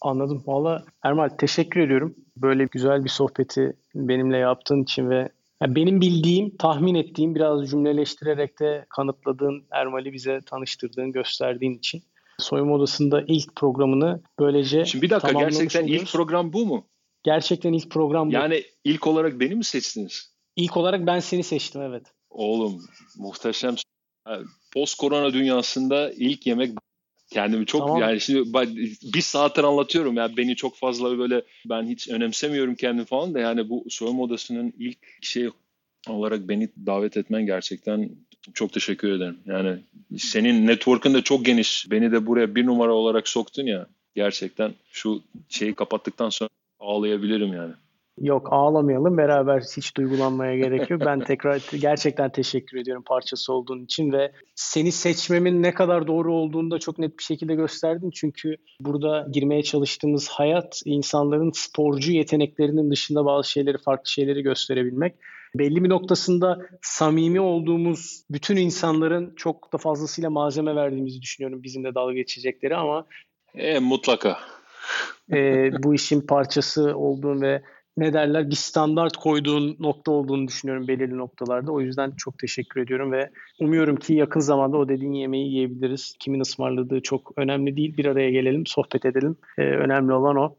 [0.00, 0.42] Anladım.
[0.46, 2.14] Valla Ermal teşekkür ediyorum.
[2.36, 5.28] Böyle güzel bir sohbeti benimle yaptığın için ve
[5.62, 12.02] benim bildiğim, tahmin ettiğim, biraz cümleleştirerek de kanıtladığın Ermal'i bize tanıştırdığın, gösterdiğin için.
[12.38, 16.02] Soyunma Odası'nda ilk programını böylece Şimdi bir dakika gerçekten oluyoruz.
[16.02, 16.86] ilk program bu mu?
[17.24, 18.34] Gerçekten ilk program bu.
[18.34, 20.34] Yani ilk olarak beni mi seçtiniz?
[20.56, 22.06] İlk olarak ben seni seçtim evet.
[22.30, 22.82] Oğlum
[23.16, 23.74] muhteşem.
[24.72, 26.70] Post korona dünyasında ilk yemek
[27.30, 28.00] kendimi çok tamam.
[28.00, 28.52] yani şimdi
[29.14, 33.68] bir saattir anlatıyorum yani beni çok fazla böyle ben hiç önemsemiyorum kendimi falan da yani
[33.68, 35.48] bu soyunma odasının ilk şey
[36.08, 38.10] olarak beni davet etmen gerçekten
[38.54, 39.38] çok teşekkür ederim.
[39.46, 39.78] Yani
[40.18, 41.90] senin network'ın da çok geniş.
[41.90, 43.86] Beni de buraya bir numara olarak soktun ya.
[44.14, 46.50] Gerçekten şu şeyi kapattıktan sonra
[46.84, 47.72] ağlayabilirim yani.
[48.20, 51.02] Yok ağlamayalım beraber hiç duygulanmaya gerek yok.
[51.06, 56.70] Ben tekrar gerçekten teşekkür ediyorum parçası olduğun için ve seni seçmemin ne kadar doğru olduğunu
[56.70, 58.10] da çok net bir şekilde gösterdin.
[58.10, 65.14] Çünkü burada girmeye çalıştığımız hayat insanların sporcu yeteneklerinin dışında bazı şeyleri farklı şeyleri gösterebilmek.
[65.54, 72.12] Belli bir noktasında samimi olduğumuz bütün insanların çok da fazlasıyla malzeme verdiğimizi düşünüyorum bizimle dalga
[72.12, 73.06] geçecekleri ama
[73.54, 74.38] e, mutlaka
[75.32, 77.62] e, bu işin parçası olduğun ve
[77.96, 81.72] ne derler bir standart koyduğun nokta olduğunu düşünüyorum belirli noktalarda.
[81.72, 83.30] O yüzden çok teşekkür ediyorum ve
[83.60, 86.14] umuyorum ki yakın zamanda o dediğin yemeği yiyebiliriz.
[86.18, 87.96] Kimin ısmarladığı çok önemli değil.
[87.96, 89.36] Bir araya gelelim, sohbet edelim.
[89.58, 90.56] Ee, önemli olan o.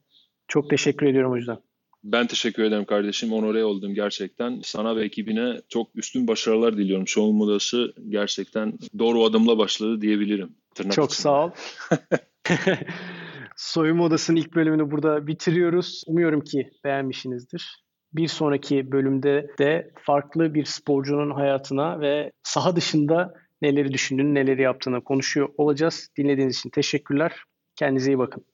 [0.48, 1.58] Çok teşekkür ediyorum o yüzden.
[2.04, 3.34] Ben teşekkür ederim kardeşim.
[3.34, 4.60] Onore oldum gerçekten.
[4.64, 7.08] Sana ve ekibine çok üstün başarılar diliyorum.
[7.08, 10.50] Şovun modası gerçekten doğru adımla başladı diyebilirim.
[10.76, 11.22] Tırnak çok içinde.
[11.22, 11.52] sağ ol.
[13.56, 16.04] Soyunma Odası'nın ilk bölümünü burada bitiriyoruz.
[16.08, 17.86] Umuyorum ki beğenmişsinizdir.
[18.14, 25.04] Bir sonraki bölümde de farklı bir sporcunun hayatına ve saha dışında neleri düşündüğünü, neleri yaptığını
[25.04, 26.10] konuşuyor olacağız.
[26.18, 27.34] Dinlediğiniz için teşekkürler.
[27.76, 28.46] Kendinize iyi bakın.